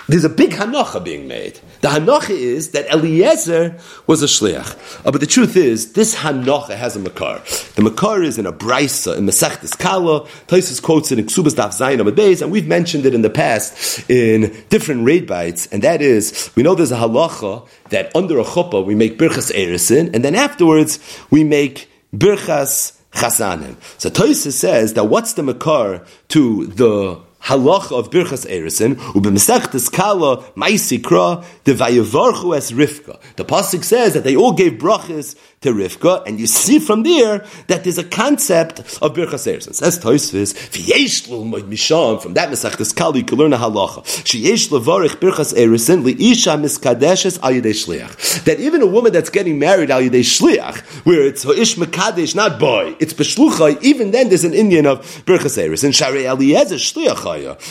[0.09, 1.61] There's a big hanacha being made.
[1.81, 5.07] The hanacha is that Eliezer was a shliach.
[5.07, 7.43] Uh, but the truth is, this hanacha has a makar.
[7.75, 10.23] The makar is in a brisa, in Masechtes Kala.
[10.47, 14.09] Taisus quotes it in Ksubas Daf Zayin Beis, and we've mentioned it in the past
[14.11, 18.45] in different raid bites, and that is, we know there's a halacha that under a
[18.45, 20.99] chuppah we make birchas erisin, and then afterwards
[21.31, 23.77] we make birchas chasanim.
[23.99, 30.43] So Taisus says that what's the makar to the halacha of Birchas Erison, ubemesechtes kala
[30.55, 33.21] maisikra the vayavarchu es Rivka.
[33.37, 35.37] The pasuk says that they all gave brachas
[35.67, 39.75] to Rivka, and you see from there that there's a concept of Birchas Erison.
[39.75, 41.29] Says Toisvis, v'yesh
[41.65, 44.05] misham, from that mesechtes kala you can learn a halacha.
[44.25, 48.45] Sheyesh levarich Birchas Erison liisha miskadeshes al shliach.
[48.45, 52.59] That even a woman that's getting married al yidei shliach, where it's hoish mekadesh, not
[52.61, 55.93] boy, it's beshluchai, even then there's an Indian of Birchas Erison.
[55.93, 57.17] Shari Eliezer shliach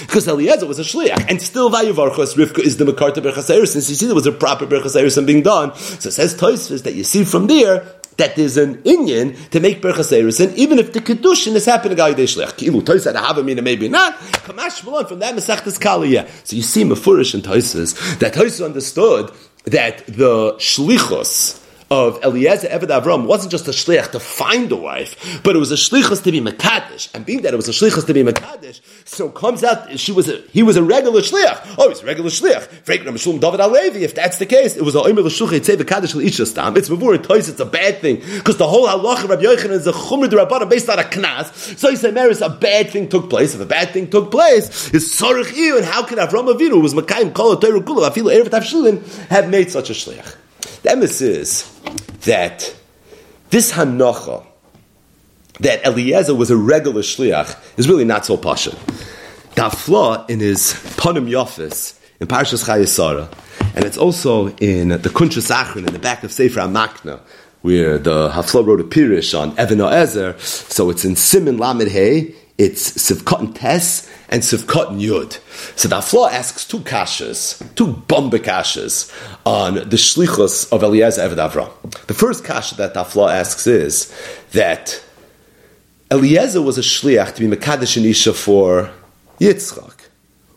[0.01, 3.95] because Eliezer was a shliach, and still Vayivarchos Rivka is the Makarta Berchas since you
[3.95, 5.73] see there was a proper Berchas being done.
[5.75, 7.84] So says Toisvis that you see from there
[8.17, 12.03] that there's an Indian to make Berchas and even if the Kedushin is happening to
[12.03, 12.53] Yidei Shlech.
[12.53, 14.15] Kilu a Havamina, maybe not.
[14.17, 16.27] Kamash Malon, from that Masechtas Kaliya.
[16.45, 19.31] So you see Mefurish and Toises, that Toises understood
[19.65, 21.61] that the Shlichos,
[21.91, 25.71] of Eliezer Eved Avram wasn't just a shliach to find a wife, but it was
[25.71, 27.13] a shlichus to be mekadesh.
[27.13, 30.29] And being that it was a shlichus to be mekadesh, so comes out she was
[30.29, 31.75] a, he was a regular shliach.
[31.77, 32.85] Oh, he's a regular shliach.
[32.85, 34.01] David Alevi.
[34.01, 36.75] If that's the case, it was a omer l'shuch yitzei v'kadesh l'isha stam.
[36.77, 37.49] It's before it toys.
[37.49, 40.89] It's a bad thing because the whole halacha Rabbi Yochanan is a chumr derabbanan based
[40.89, 41.77] on a knas.
[41.77, 43.53] So he said, Maris, a bad thing took place.
[43.53, 45.77] If a bad thing took place, is sorich iyu.
[45.77, 49.69] And how can Avram Avinu, was mekayim kol Torah kula afilu erev tavshilin, have made
[49.69, 50.35] such a shliach?
[50.83, 51.71] The emes is
[52.21, 52.75] that
[53.49, 54.45] this hanacha,
[55.59, 58.71] that Eliezer was a regular shliach, is really not so pasha.
[59.55, 63.31] Dafla in his Panim Yofis, in Parshas Chayesara,
[63.75, 67.21] and it's also in the Kunshas Achron, in the back of Sefer Amakna,
[67.61, 72.35] where the Hafla wrote a pirish on Evan Ezer, so it's in Simon Lamed Hey,
[72.57, 75.39] it's Sivkot and Tes and Sivkot and Yud.
[75.77, 79.11] So the Afla asks two kashas, two bomba kashas
[79.45, 82.05] on the shlichus of Eliezer Eved Avram.
[82.07, 84.13] The first kasha that the Afla asks is
[84.51, 85.03] that
[86.09, 88.89] Eliezer was a shliach to be Mekadesh and Isha for
[89.39, 89.93] Yitzchak.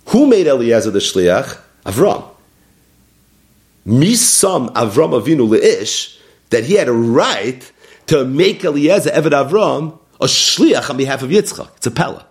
[0.06, 1.60] Who made Eliezer the shliach?
[1.84, 2.24] Avram.
[3.84, 6.16] Misam Avram Avinu leish
[6.50, 7.72] that he had a right
[8.06, 11.76] to make Eliezer Eved Avram a shliach on behalf of Yitzchak.
[11.76, 12.26] It's a pella.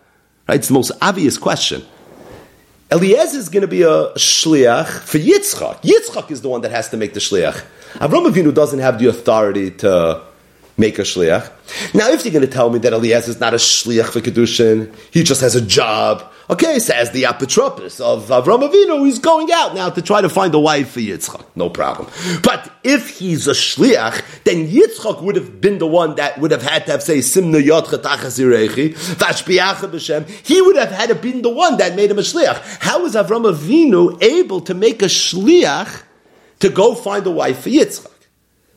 [0.47, 0.55] Right?
[0.55, 1.83] It's the most obvious question.
[2.91, 5.81] Eliezer is going to be a shliach for Yitzchak.
[5.81, 7.63] Yitzchak is the one that has to make the shliach.
[7.95, 10.21] Avram Avinu doesn't have the authority to
[10.77, 11.51] make a shliach.
[11.93, 14.95] Now, if you're going to tell me that Eliezer is not a shliach for kedushin,
[15.11, 16.31] he just has a job.
[16.49, 20.55] Okay, says the apotropos of Avram Avinu, he's going out now to try to find
[20.55, 21.43] a wife for Yitzchak.
[21.55, 22.09] No problem.
[22.41, 26.61] But if he's a shliach, then Yitzchak would have been the one that would have
[26.61, 30.29] had to have say Simna Yotcha Tachazirechi, Vashpiacha B'Shem.
[30.45, 32.81] He would have had to been the one that made him a shliach.
[32.81, 36.03] How is Avram Avinu able to make a shliach
[36.61, 38.11] to go find a wife for Yitzchak?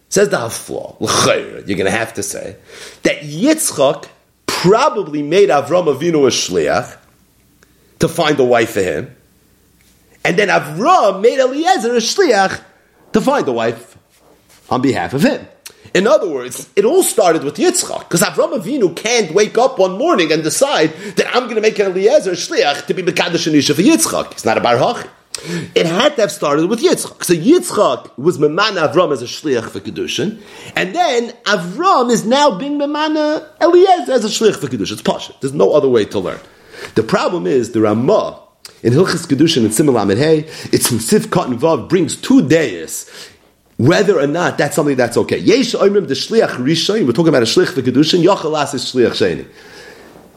[0.08, 0.98] Says the Haflaw,
[1.68, 2.56] you're going to have to say
[3.04, 4.08] that Yitzchak
[4.46, 6.96] probably made Avram Avinu a shliach
[8.00, 9.14] to find a wife for him,
[10.24, 12.62] and then Avram made Eliezer a shliach
[13.12, 13.96] to find a wife
[14.68, 15.46] on behalf of him.
[15.92, 19.98] In other words, it all started with Yitzchak, because Avram Avinu can't wake up one
[19.98, 23.50] morning and decide that I'm going to make an Eliezer a shliach to be Mekadosh
[23.50, 24.32] Anisha for Yitzchak.
[24.32, 24.78] It's not a Bar
[25.74, 27.24] it had to have started with Yitzchak.
[27.24, 30.40] So Yitzchak was Memana Avram as a shliach for Kedushin,
[30.76, 34.92] and then Avram is now being Memana Eliezer as a shliach for Kedushin.
[34.92, 35.32] It's Pasha.
[35.40, 36.40] There's no other way to learn.
[36.94, 38.40] The problem is the Ramah
[38.82, 40.40] in Hilchas Kedushin and Simul Hey,
[40.72, 43.10] it's in Sif Cotton Vav brings two days.
[43.76, 45.38] Whether or not that's something that's okay.
[45.38, 49.46] The Shliach Rishon, we're talking about a Shliach for Kedushin, Yochalas is Shliach Sheni.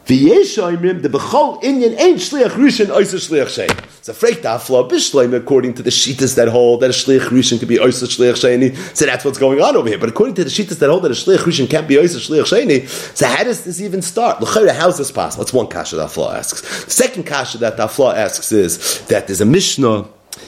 [0.06, 3.70] V'yeshoimrim the bechol inyan ain't shliach rishon oisa shliach shein.
[3.98, 7.58] It's a freik dafla bishleim according to the shitas that hold that a shliach rishon
[7.58, 8.76] can be oisa shliach sheini.
[8.94, 9.96] So that's what's going on over here.
[9.96, 12.52] But according to the shitas that hold that a shliach rishon can't be oisa shliach
[12.52, 12.86] sheini,
[13.16, 14.42] so how does this even start?
[14.42, 15.42] L'chayra, how's this possible?
[15.42, 16.92] That's one kasha that Afla asks.
[16.92, 20.06] Second kasha that Afla asks is that there's a mishnah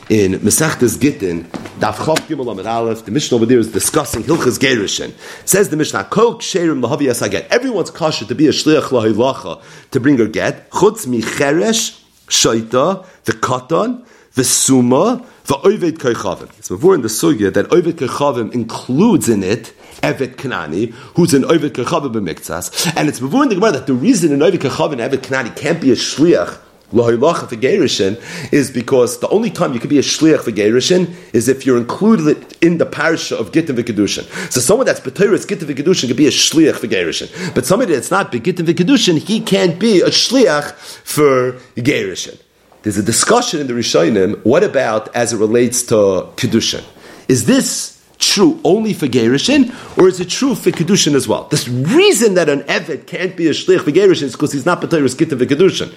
[0.09, 1.45] in Mesachtes Gittin,
[1.81, 5.13] Daf Chav Gimel Amid Aleph, the Mishnah over there is discussing Hilchas Gerishin.
[5.47, 7.49] Says the Mishnah, Kol Ksherim Lahavi Asaget.
[7.49, 10.71] Everyone's kosher to be a Shliach Lahilacha to bring her get.
[10.71, 16.51] Chutz Micheresh, Shaita, the Katan, the Suma, the Oived Koichavim.
[16.59, 19.73] It's before in the Sugya that Oived Koichavim includes in it
[20.03, 22.93] Evet Kanani, who's an Oived Koichavim b'miktzas.
[22.97, 25.57] And it's before in the Gemara that the reason an Oived Koichavim and Evet Kanani
[25.57, 26.59] can't be a Shliach
[26.93, 28.17] Lahilacha for Gerishin
[28.53, 31.79] is because the only time you can be a shliach for Gerishin is if you're
[31.79, 34.25] included in the parasha of Gittin v'Kedushin.
[34.53, 37.55] So someone that's B'Teres Gittin v'Kedushin can be a shliach for Gerishin.
[37.55, 42.41] But somebody that's not Gittin v'Kedushin, he can't be a shliach for Gerishin.
[42.83, 45.95] There's a discussion in the Rishonim, what about as it relates to
[46.37, 46.85] Kedushin?
[47.27, 51.49] Is this true only for Gerishin, or is it true for Kedushin as well?
[51.49, 54.81] The reason that an Evet can't be a shliach for Gerishin is because he's not
[54.81, 55.93] B'Teres Gittin v'Kedushin.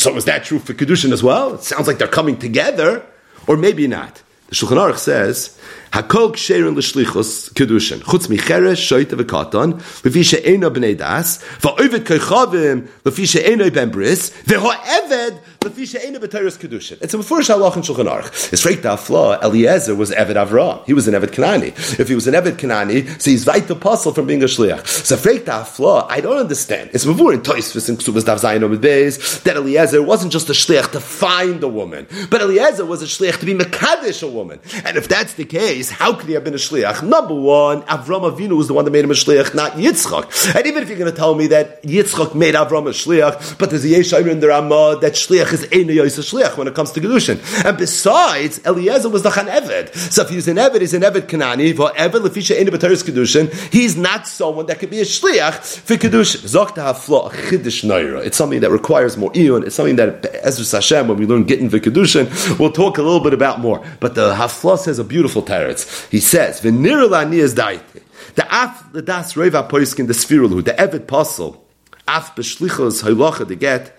[0.00, 1.56] So is that true for Kedushin as well?
[1.56, 3.04] It sounds like they're coming together,
[3.46, 4.22] or maybe not.
[4.48, 5.58] The Shulchan Aruch says,
[5.92, 8.00] Hakol ksherin l'shlichus kedushin.
[8.00, 15.38] Chutz micheres shoyta v'katan, lefi she'ena b'nei das, va'ovet koichavim, lefi she'ena ben bris, v'ho'eved,
[15.62, 18.50] It's a before shalach in Shulchan Aruch.
[18.50, 19.38] It's right flaw.
[19.42, 20.82] Eliezer was Eved Avram.
[20.86, 22.00] He was an Eved Kanani.
[22.00, 24.86] If he was an Eved Kanani, so he's right to puzzle from being a shliach.
[24.86, 26.88] So freik flaw, I don't understand.
[26.94, 30.52] It's before in Toisvis and Ksubas Dav Zayin Omid Beis, that Eliezer wasn't just a
[30.52, 34.60] shliach to find a woman, but Eliezer was a shliach to be Mekadesh a woman.
[34.86, 37.02] And if that's the case, how could he have been a shliach?
[37.06, 40.54] Number one, Avram Avinu was the one that made him a shliach, not Yitzchak.
[40.56, 43.68] And even if you're going to tell me that Yitzchak made Avram a shliach, but
[43.68, 47.00] there's a Yeshayim in the Ramah that shliach is Eina shliach when it comes to
[47.00, 47.38] Gedushin.
[47.64, 49.94] And besides, Eliezer was the Chan Eved.
[49.94, 53.52] So if he's an Eved, he's an Eved Kanani, for Eved Lefisha Eina B'Teres Kedushin,
[53.72, 56.40] he's not someone that could be a shliach for Kedushin.
[56.48, 58.24] Zok to haflo, Chiddush Naira.
[58.24, 59.64] It's something that requires more Iyun.
[59.66, 63.34] It's something that Ezra Hashem, when we learn Gittin Kedushin, we'll talk a little bit
[63.34, 63.84] about more.
[64.00, 66.08] But the haflo says a beautiful teretz.
[66.10, 68.02] He says, "V'nirla is daite."
[68.34, 71.64] The af the das reva poiskin the sphirulu the evet puzzle
[72.06, 73.96] af b'shlichos halacha the get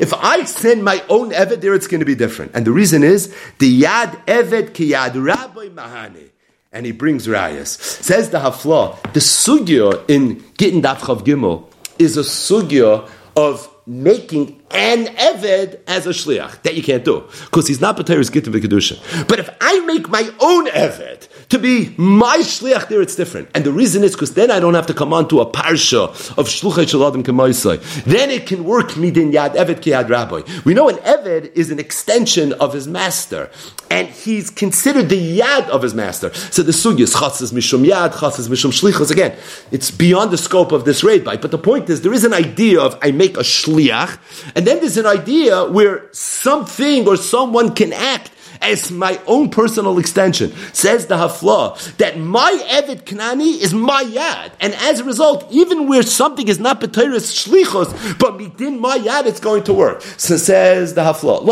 [0.00, 3.02] If I send my own evet there, it's going to be different, and the reason
[3.02, 6.30] is the yad evet ki yad rabbi mahane.
[6.70, 7.80] And he brings rayas.
[7.80, 11.64] Says the hafla, the sugya in Gittin Daf Chav Gimel
[11.98, 16.62] is a sugya of making an Eved as a Shliach.
[16.62, 17.24] That you can't do.
[17.46, 19.26] Because he's not Pateris Gittin V'Kedusha.
[19.26, 23.48] But if I make my own Eved to be my Shliach there, it's different.
[23.54, 26.08] And the reason is because then I don't have to come on to a Parsha
[26.36, 28.04] of Shluchay Shaladim Kamaisai.
[28.04, 30.42] Then it can work Midin Yad Eved Ki Yad Rabbi.
[30.64, 33.50] We know an Eved is an extension of his master.
[33.90, 36.34] And he's considered the Yad of his master.
[36.34, 39.10] So the Sugi is Chatzes Mishum Yad, Chatzes Mishum Shlichos.
[39.10, 39.34] Again,
[39.70, 41.24] it's beyond the scope of this raid.
[41.24, 44.18] But the point is, there is an idea of I make a Shliach,
[44.54, 49.98] and then there's an idea where something or someone can act as my own personal
[49.98, 50.52] extension.
[50.72, 54.52] Says the Hafla that my Evet Knani is my Yad.
[54.60, 59.26] And as a result, even where something is not B'teiris Shlichos, but within my Yad,
[59.26, 60.02] it's going to work.
[60.16, 61.44] So says the Hafla,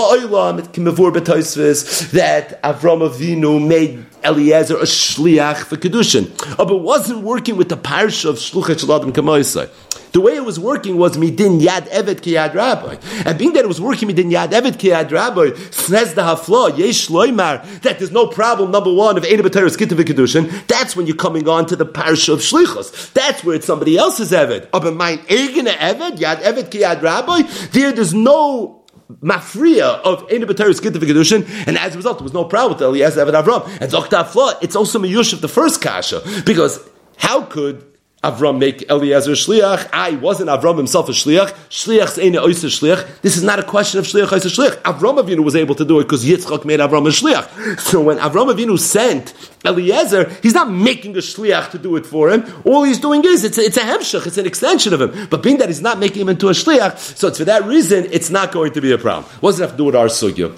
[2.12, 7.76] that Avram Avinu made Eliezer a shliach for kedushin, oh, but wasn't working with the
[7.76, 9.68] parsha of shluchet shaladim kamoisai.
[10.12, 12.96] The way it was working was midin yad evet ki yad rabbi,
[13.26, 16.76] and being that it was working midin yad evet ki yad rabbi, says the hafla
[16.76, 18.70] yesh loymar that there's no problem.
[18.70, 20.50] Number one of ena b'teres gitav kedushin.
[20.68, 23.12] That's when you're coming on to the parsha of shlichus.
[23.12, 24.68] That's where it's somebody else's evet.
[24.72, 27.42] Oh, but mine eigene evet yad evet ki yad rabbi.
[27.72, 28.75] There, there's no
[29.22, 32.82] mafria of Eina B'Teres Gittin V'Kedushin, and as a result, there was no problem with
[32.82, 33.66] Eliezer Eved Avram.
[33.80, 36.80] And Zokta Fla, it's also Miyush of the first Kasha, because
[37.16, 37.84] how could
[38.26, 39.88] Avram make Eliezer shliach.
[39.92, 41.50] I wasn't Avram himself a shliach.
[41.70, 43.20] Shliach's ain't a shliach.
[43.22, 44.82] This is not a question of shliach oisa shliach.
[44.82, 47.78] Avram Avinu was able to do it because Yitzchak made Avram a shliach.
[47.78, 49.32] So when Avram Avinu sent
[49.64, 52.44] Eliezer, he's not making a shliach to do it for him.
[52.64, 54.26] All he's doing is it's a, it's a hemshach.
[54.26, 55.28] It's an extension of him.
[55.30, 58.06] But being that he's not making him into a shliach, so it's for that reason
[58.10, 59.30] it's not going to be a problem.
[59.42, 60.52] It have to do with our sugya?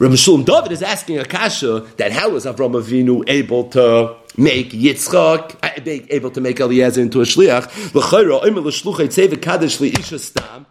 [0.00, 4.70] Rav Shalom David is asking a kasha that how was Avram Avinu able to make
[4.70, 7.64] Yitzchak, uh, able to make Eliezer into a shliach.
[7.90, 10.66] Oimer l'shluchay tzevik kadesh li'isha stam,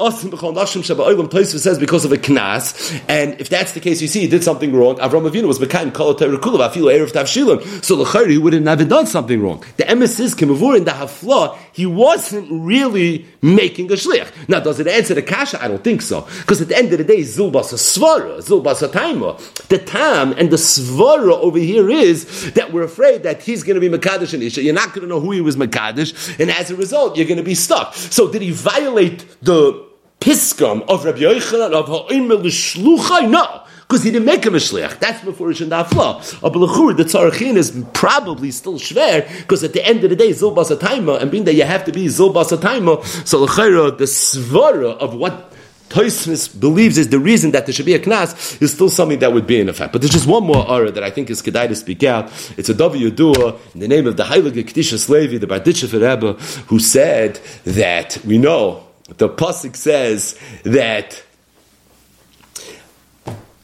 [0.00, 4.72] says because of a knas, and if that's the case, you see he did something
[4.72, 4.96] wrong.
[4.96, 7.84] Avram Avinu was mekaim kol terekulav afilu erev tavshilim.
[7.84, 9.64] So l'chayri he wouldn't have done something wrong.
[9.78, 11.58] The emes is kemavur in the hafla.
[11.72, 14.48] He wasn't really making a shliach.
[14.48, 15.62] Now, does it answer the kasha?
[15.62, 18.82] I don't think so, because at the end of the day, zilbas a svara, zilbas
[18.82, 19.38] a taima.
[19.68, 23.80] The tam and the svara over here is that we're afraid that he's going to
[23.80, 24.62] be mekadosh and isha.
[24.62, 27.38] You're not going to know who he was mekadosh, and as a result, you're going
[27.38, 27.94] to be stuck.
[27.94, 29.86] So, did he violate the
[30.20, 33.30] piskam of Rabbi Yochanan of ha'imel l'shluchai?
[33.30, 35.00] No because he didn't make him a shliach.
[35.00, 36.22] That's before in that flaw.
[36.40, 40.70] But the tzarachin is probably still shver because at the end of the day, zilbas
[40.70, 45.52] ataima, and being that you have to be zilbas ataima, so the svara of what
[45.88, 49.32] Toysmus believes is the reason that there should be a knas is still something that
[49.32, 49.92] would be in effect.
[49.92, 52.26] But there's just one more aura that I think is kedai to speak out.
[52.56, 56.34] It's a Davi Yudua in the name of the Heilige Kedishas Levi, the Barditchev Rebbe,
[56.68, 58.86] who said that we know
[59.16, 61.24] the pasuk says that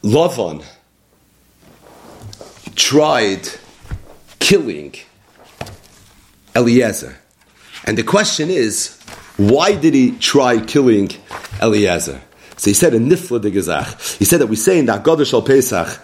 [0.03, 0.63] Lavan
[2.75, 3.47] tried
[4.39, 4.95] killing
[6.55, 7.17] Eliezer.
[7.85, 8.99] And the question is,
[9.37, 11.09] why did he try killing
[11.61, 12.21] Eliezer?
[12.57, 15.29] So he said in Nifla de Gezach, he said that we say in the Haggadah
[15.29, 16.01] Shal Pesach,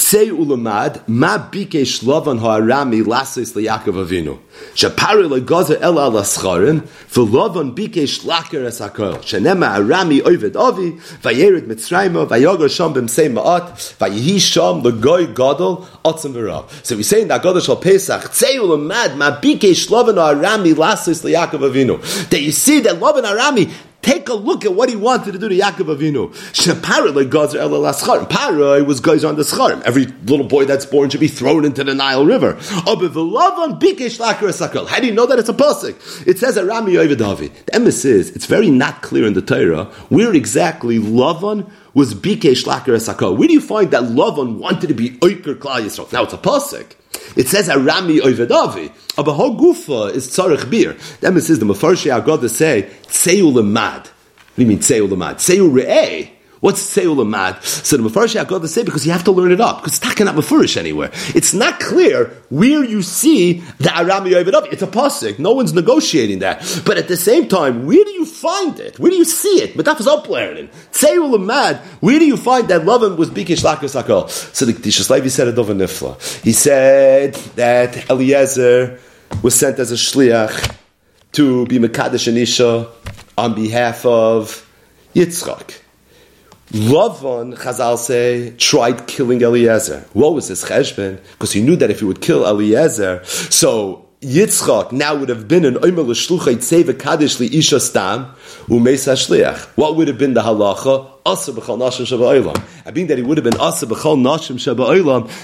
[0.00, 4.38] Say ulamad ma bikesh lavan ha'arami lasis leYakov Avinu.
[4.74, 9.18] Shapari legazer el al ascharim v'lavan bikesh laker es hakol.
[9.18, 16.32] Shenema arami oived avi vayered mitzrayim vayogar sham b'msei ma'at vayehi sham legoy gadol atzim
[16.32, 16.64] v'rav.
[16.82, 21.22] So we say in that Godah Shal Pesach, Say ulamad ma bikesh lavan ha'arami lasis
[21.22, 22.00] leYakov Avinu.
[22.30, 23.70] That you see that lavan arami
[24.02, 26.32] Take a look at what he wanted to do to Yaakov Avinu.
[26.52, 28.26] Shepara gazer el elaschar.
[28.30, 29.82] Para was guys on the scharim.
[29.82, 32.54] Every little boy that's born should be thrown into the Nile River.
[32.54, 33.10] How do you
[35.12, 36.26] know that it's a pasuk?
[36.26, 37.66] It says at Rami Yovedavi.
[37.66, 42.64] The emes is it's very not clear in the Torah where exactly Lavan was bikesh
[42.64, 43.36] esakol.
[43.36, 46.10] Where do you find that Lavan wanted to be oiker klal Yisrael?
[46.12, 46.94] Now it's a pasuk.
[47.36, 48.92] It says Arami Oivedavi.
[49.18, 50.94] Aber ho gufa is tzarech bir.
[51.20, 54.06] That means the Mefarshi Agada say Tzeu lemad.
[54.06, 55.36] What do you mean Tzeu lemad?
[55.36, 56.30] Tzeu re'eh.
[56.60, 57.62] What's Tzeu lemad?
[57.64, 60.34] So the Mefarish to say because you have to learn it up because it's not
[60.34, 61.10] Mefarish anywhere.
[61.34, 64.72] It's not clear where you see the Arami Oivedavi.
[64.72, 65.38] It's a pasuk.
[65.38, 66.82] No one's negotiating that.
[66.84, 68.98] But at the same time, where do you find it?
[68.98, 69.74] Where do you see it?
[69.74, 70.68] But that was up learning.
[70.92, 71.78] Tzeu lemad.
[72.00, 74.54] Where do you find that Lavan was bikish lakas?
[74.54, 76.20] So the Kedishas Levi said it over Nifla.
[76.42, 79.00] He said that Eliezer
[79.42, 80.76] was sent as a shliach
[81.32, 82.90] to be Mekadesh Anisha
[83.38, 84.66] on behalf of
[85.14, 85.80] Yitzchak.
[86.72, 90.04] Lavan, Chazal say, tried killing Eliezer.
[90.12, 91.20] What was his cheshbon?
[91.32, 95.64] Because he knew that if he would kill Eliezer, so Yitzchak now would have been
[95.64, 98.26] an Omer L'Shlucha Yitzeva Kaddish Isha Stam
[98.68, 99.76] Umeis HaShliach.
[99.76, 101.10] What would have been the halacha?
[101.30, 104.90] Asa nashim shaba I mean that he would have been asa b'chal nashim shaba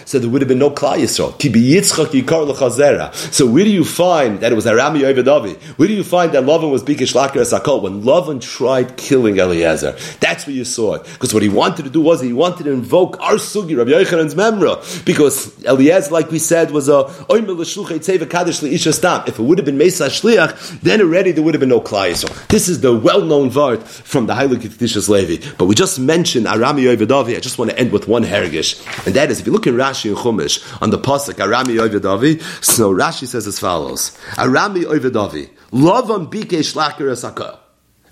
[0.04, 1.38] so there would have been no klal yisrael.
[1.38, 3.14] Ki biyitzchak yikar.
[3.32, 5.56] So where do you find that it was Arami Ovedavi?
[5.78, 7.82] Where do you find that Lavan was bikish lakir sakol?
[7.82, 11.04] When Lavan tried killing Eliezer, that's where you saw it.
[11.04, 14.34] Because what he wanted to do was he wanted to invoke our sugi, Rabbi Yochanan's
[14.34, 17.06] memra, because Eliezer, like we said, was a.
[17.28, 22.10] If it would have been mesa shliach, then already there would have been no klal
[22.10, 22.48] yisrael.
[22.48, 25.44] This is the well-known vart from the Heilig Kedishas Levi.
[25.58, 27.36] But we just mentioned Arami Yovedavi.
[27.36, 29.74] I just want to end with one hergish, and that is if you look in
[29.74, 32.64] Rashi and Chumash on the pasuk Arami Yovedavi.
[32.64, 37.58] So Rashi says as follows: Arami Yovedavi, Lavan Bike Shlaker Esakah.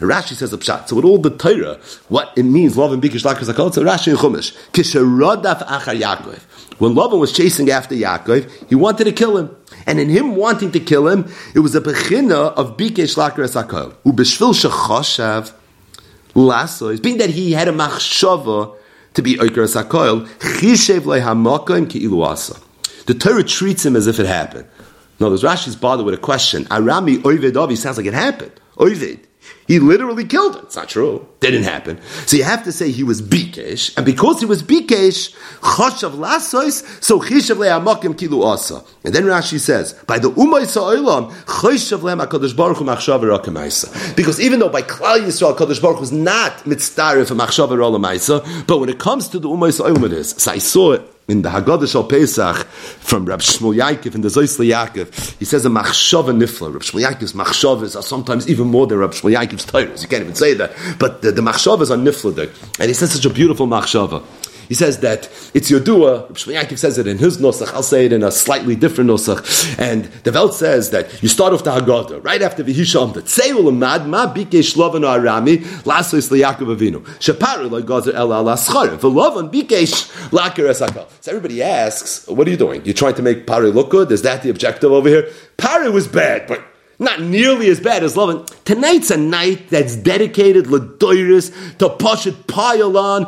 [0.00, 0.88] Rashi says a pshat.
[0.88, 4.08] So with all the Torah, what it means, love and bikish lakar zakol, so Rashi
[4.08, 4.54] and Chumash.
[4.72, 6.40] Kisharodaf achar Yaakov.
[6.80, 9.56] When Lavan was chasing after Yaakov, he wanted to kill him.
[9.86, 13.94] And in him wanting to kill him, it was a bechina of bikish lakar zakol.
[14.04, 15.52] Ubeshvil shechoshav
[16.34, 18.76] lasos, being that he had a machshava
[19.14, 22.60] to be Oikar Sakoil, Chishev Lehamakim Ki Iluasa.
[23.06, 24.66] The Torah treats him as if it happened.
[25.20, 26.64] No, there's Rashi's bothered with a question.
[26.66, 28.52] Arami Oived Avi sounds like it happened.
[28.76, 29.20] Oived.
[29.66, 30.64] He literally killed it.
[30.64, 31.26] It's not true.
[31.40, 32.00] Didn't happen.
[32.26, 37.02] So you have to say he was bikesh, and because he was bikesh, choshav lasois,
[37.02, 38.82] so chishav le'amakim kilu asa.
[39.04, 44.16] And then Rashi says, by the umay sa'olam, choshav le'am HaKadosh Baruch Hu machshav.
[44.16, 48.78] Because even though by Klal Yisrael, HaKadosh Baruch is not mitzdarif for machshav rakamaisa, but
[48.78, 50.30] when it comes to the umay sa'olam it is.
[50.30, 54.28] So I saw it in the Haggadah Shal Pesach from Rab Shmuel Yaakov in the
[54.28, 56.72] Zoisle Yaakov, he says a machshava nifla.
[56.72, 60.02] Rab Shmuel Yaakov's machshavas are sometimes even more than Rab Shmuel Yaakov's Torahs.
[60.02, 60.72] You can't even say that.
[60.98, 62.34] But the, the machshavas are nifla.
[62.78, 64.22] And he says such a beautiful machshava.
[64.68, 66.28] He says that it's Yodua.
[66.30, 67.72] Yaakov says it in his nosach.
[67.72, 69.78] I'll say it in a slightly different nosach.
[69.78, 73.14] And the Welt says that you start off the Haggadah right after Vihisham.
[73.14, 78.98] That Seul Mad Ma Bikesh Lovan Arami Lasos LeYaakov Avinu Shaparu LeGazer El Al Ascharim
[78.98, 81.06] V'Lovan Bikesh Laker Esakal.
[81.20, 82.84] So everybody asks, what are you doing?
[82.84, 84.10] You're trying to make Pari look good?
[84.12, 85.30] Is that the objective over here?
[85.56, 86.62] Pari was bad, but
[86.98, 88.46] Not nearly as bad as Lavan.
[88.64, 93.24] Tonight's a night that's dedicated Ladoiris to Pashat Payalon,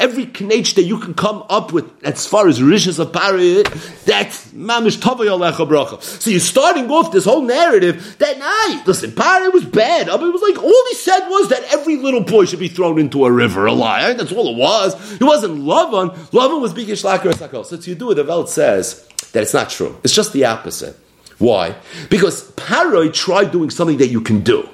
[0.00, 3.62] every knech that you can come up with as far as Rishas of Pari,
[4.04, 6.02] that's Mamish Tavayalecha Bracha.
[6.02, 8.82] So you're starting off this whole narrative that night.
[8.86, 10.08] Listen, Pari was bad.
[10.08, 12.68] I mean, it was like, all he said was that every little boy should be
[12.68, 14.12] thrown into a river, a lie.
[14.12, 14.94] That's all it was.
[15.20, 16.16] It wasn't Lavan.
[16.30, 17.64] Lavan was Bigish Lakar Sakal.
[17.66, 19.98] So it, the Welt says that it's not true.
[20.04, 20.96] It's just the opposite.
[21.38, 21.76] Why?
[22.08, 24.68] Because Paroi tried doing something that you can do.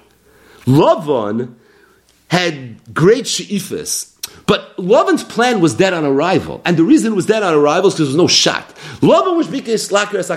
[0.67, 1.55] Lavan
[2.29, 6.63] had great she'ifas, but Lavan's plan was dead on arrival.
[6.65, 8.75] And the reason it was dead on arrival is because there was no shot.
[9.01, 9.49] Lavan was
[9.85, 10.31] slacker as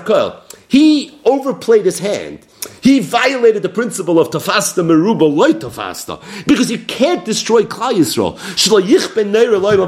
[0.68, 2.46] He overplayed his hand.
[2.82, 8.36] He violated the principle of tafasta meruba loy tafasta because you can't destroy Klal Yisrael.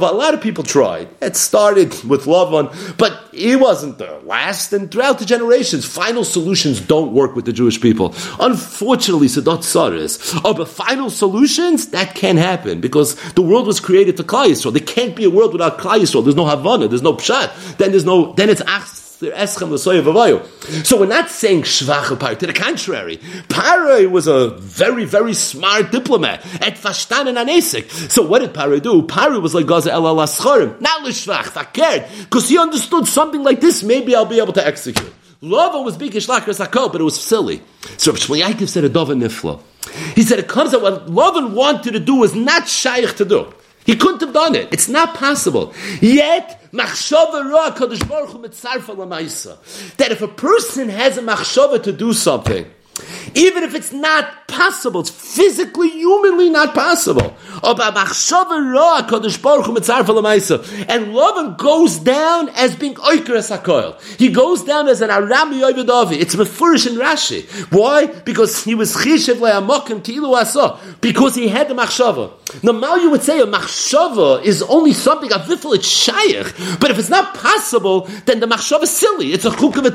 [0.07, 1.09] A lot of people tried.
[1.21, 4.73] It started with Lavan, but it wasn't the last.
[4.73, 8.13] And throughout the generations, final solutions don't work with the Jewish people.
[8.39, 10.33] Unfortunately, Sadat Saris.
[10.43, 14.73] Oh, but final solutions that can't happen because the world was created to Klal Yisrael.
[14.73, 16.23] There can't be a world without Klal Yisrael.
[16.23, 16.87] There's no Havana.
[16.87, 17.77] There's no Pshat.
[17.77, 18.33] Then there's no.
[18.33, 18.61] Then it's
[19.19, 19.25] so
[20.99, 22.35] we're not saying Shvach Pari.
[22.35, 27.89] To the contrary, Pari was a very, very smart diplomat at and Anesik.
[28.11, 29.01] So what did Pari do?
[29.01, 33.81] Pari was like Gaza El Alaschorim, not Lishvach, cared because he understood something like this.
[33.81, 35.11] Maybe I'll be able to execute.
[35.41, 37.63] Lava was big Ishlakar Sakol, but it was silly.
[37.97, 39.59] So Shmuel said a Dova Nifla.
[40.13, 43.51] He said it comes out what Lavan wanted to do was not shaykh to do.
[43.87, 44.67] He couldn't have done it.
[44.73, 45.73] It's not possible.
[46.01, 46.61] Yet,
[49.97, 52.65] that if a person has a machshava to do something,
[53.35, 57.35] even if it's not possible, it's physically, humanly not possible.
[60.87, 64.01] And love goes down as being oikras hakoil.
[64.17, 66.19] He goes down as an arami oivedavi.
[66.19, 67.45] It's mefurish in Rashi.
[67.71, 68.07] Why?
[68.07, 70.79] Because he was chishev le'amokim tilu asa.
[71.01, 72.31] Because he had the machshava.
[72.63, 76.79] Now you would say a machshava is only something, a vifel, it's shayach.
[76.79, 79.33] But if it's not possible, then the machshava is silly.
[79.33, 79.89] It's a chuk of a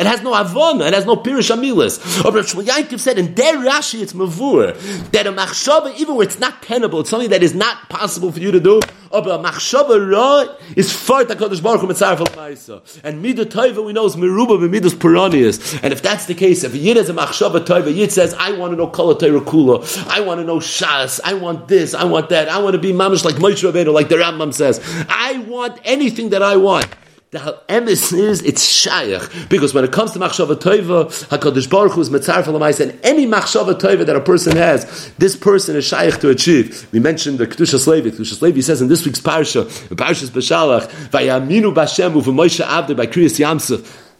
[0.00, 0.88] It has no avona.
[0.88, 2.00] It has no pirish amilis.
[2.42, 4.74] Rav Shmuel said in Der Rashi, it's mavur
[5.12, 8.40] that a machshava, even where it's not tenable, it's something that is not possible for
[8.40, 8.80] you to do.
[9.10, 13.92] But a machshava ra is far Hakadosh Baruch Hu mitzaref al And midah toiva we
[13.92, 15.78] know is meruba b'midas puranias.
[15.82, 18.72] And if that's the case, if yid has a machshava toiva, yid says, I want
[18.72, 22.48] to know kol kula, I want to know shas, I want this, I want that,
[22.48, 24.80] I want to be mamish like Moshe Rabbeinu, like the Rambam says.
[25.08, 26.86] I want anything that I want.
[27.32, 32.02] The emes is it's shayach because when it comes to machshava toiva, Hakadosh Baruch Hu
[32.02, 32.46] is mitzaref
[32.78, 36.86] and any machshava toiva that a person has, this person is shayach to achieve.
[36.92, 38.10] We mentioned the Kedushas Levi.
[38.10, 39.64] Kedushas Levi says in this week's parsha,
[39.94, 44.10] Parshas Beshalach, Vayaminu Bashem u'v'Moshe Avdei by Kriyas Yamsuf.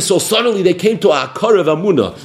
[0.00, 2.16] So suddenly they came to Akar of Amuna.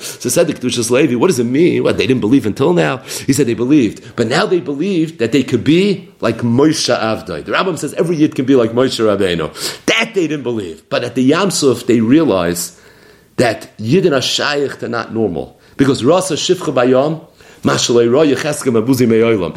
[0.00, 1.82] So said the Kedushas Levi, what does it mean?
[1.82, 2.98] What, they didn't believe until now?
[2.98, 4.14] He said they believed.
[4.14, 7.44] But now they believed that they could be like Moshe Avdei.
[7.44, 9.84] The Rambam says every yid can be like Moshe Rabbeinu.
[9.86, 10.88] That they didn't believe.
[10.90, 12.78] But at the Yamsuf, they realized
[13.36, 15.60] that Yid and are not normal.
[15.76, 17.26] Because Rasa Shifcha Bayom,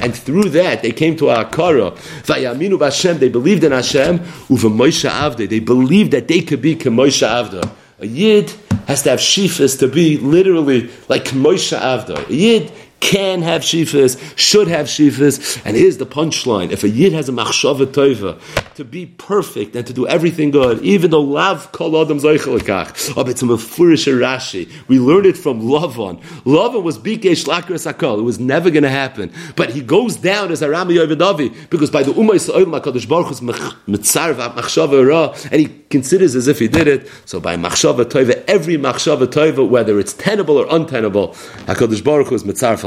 [0.01, 3.20] and through that, they came to Akara.
[3.20, 4.20] They believed in Hashem.
[4.20, 7.70] Avde, they believed that they could be Moshe Avda.
[7.99, 8.53] A Yid
[8.88, 12.30] has to have shifas to be literally like Moshe Avda.
[12.30, 17.13] A Yid can have shifas, should have shifas, and here's the punchline: if a yid
[17.13, 18.39] has a machshava tova
[18.75, 23.29] to be perfect and to do everything good, even though lav kol adam zeichelakach, oh,
[23.29, 24.69] it's a mefurish Rashi.
[24.87, 26.21] We learned it from Lavan.
[26.43, 28.19] Lavan was bikesh lakras akol.
[28.19, 31.91] It was never going to happen, but he goes down as a Arami Yovedavi because
[31.91, 36.59] by the umay sa'olim Hakadosh Baruch Hu's mitzarv machshava ra, and he considers as if
[36.59, 37.09] he did it.
[37.25, 41.29] So by machshava tova, every machshava tova, whether it's tenable or untenable,
[41.67, 42.86] Hakadosh Baruch is mitzarv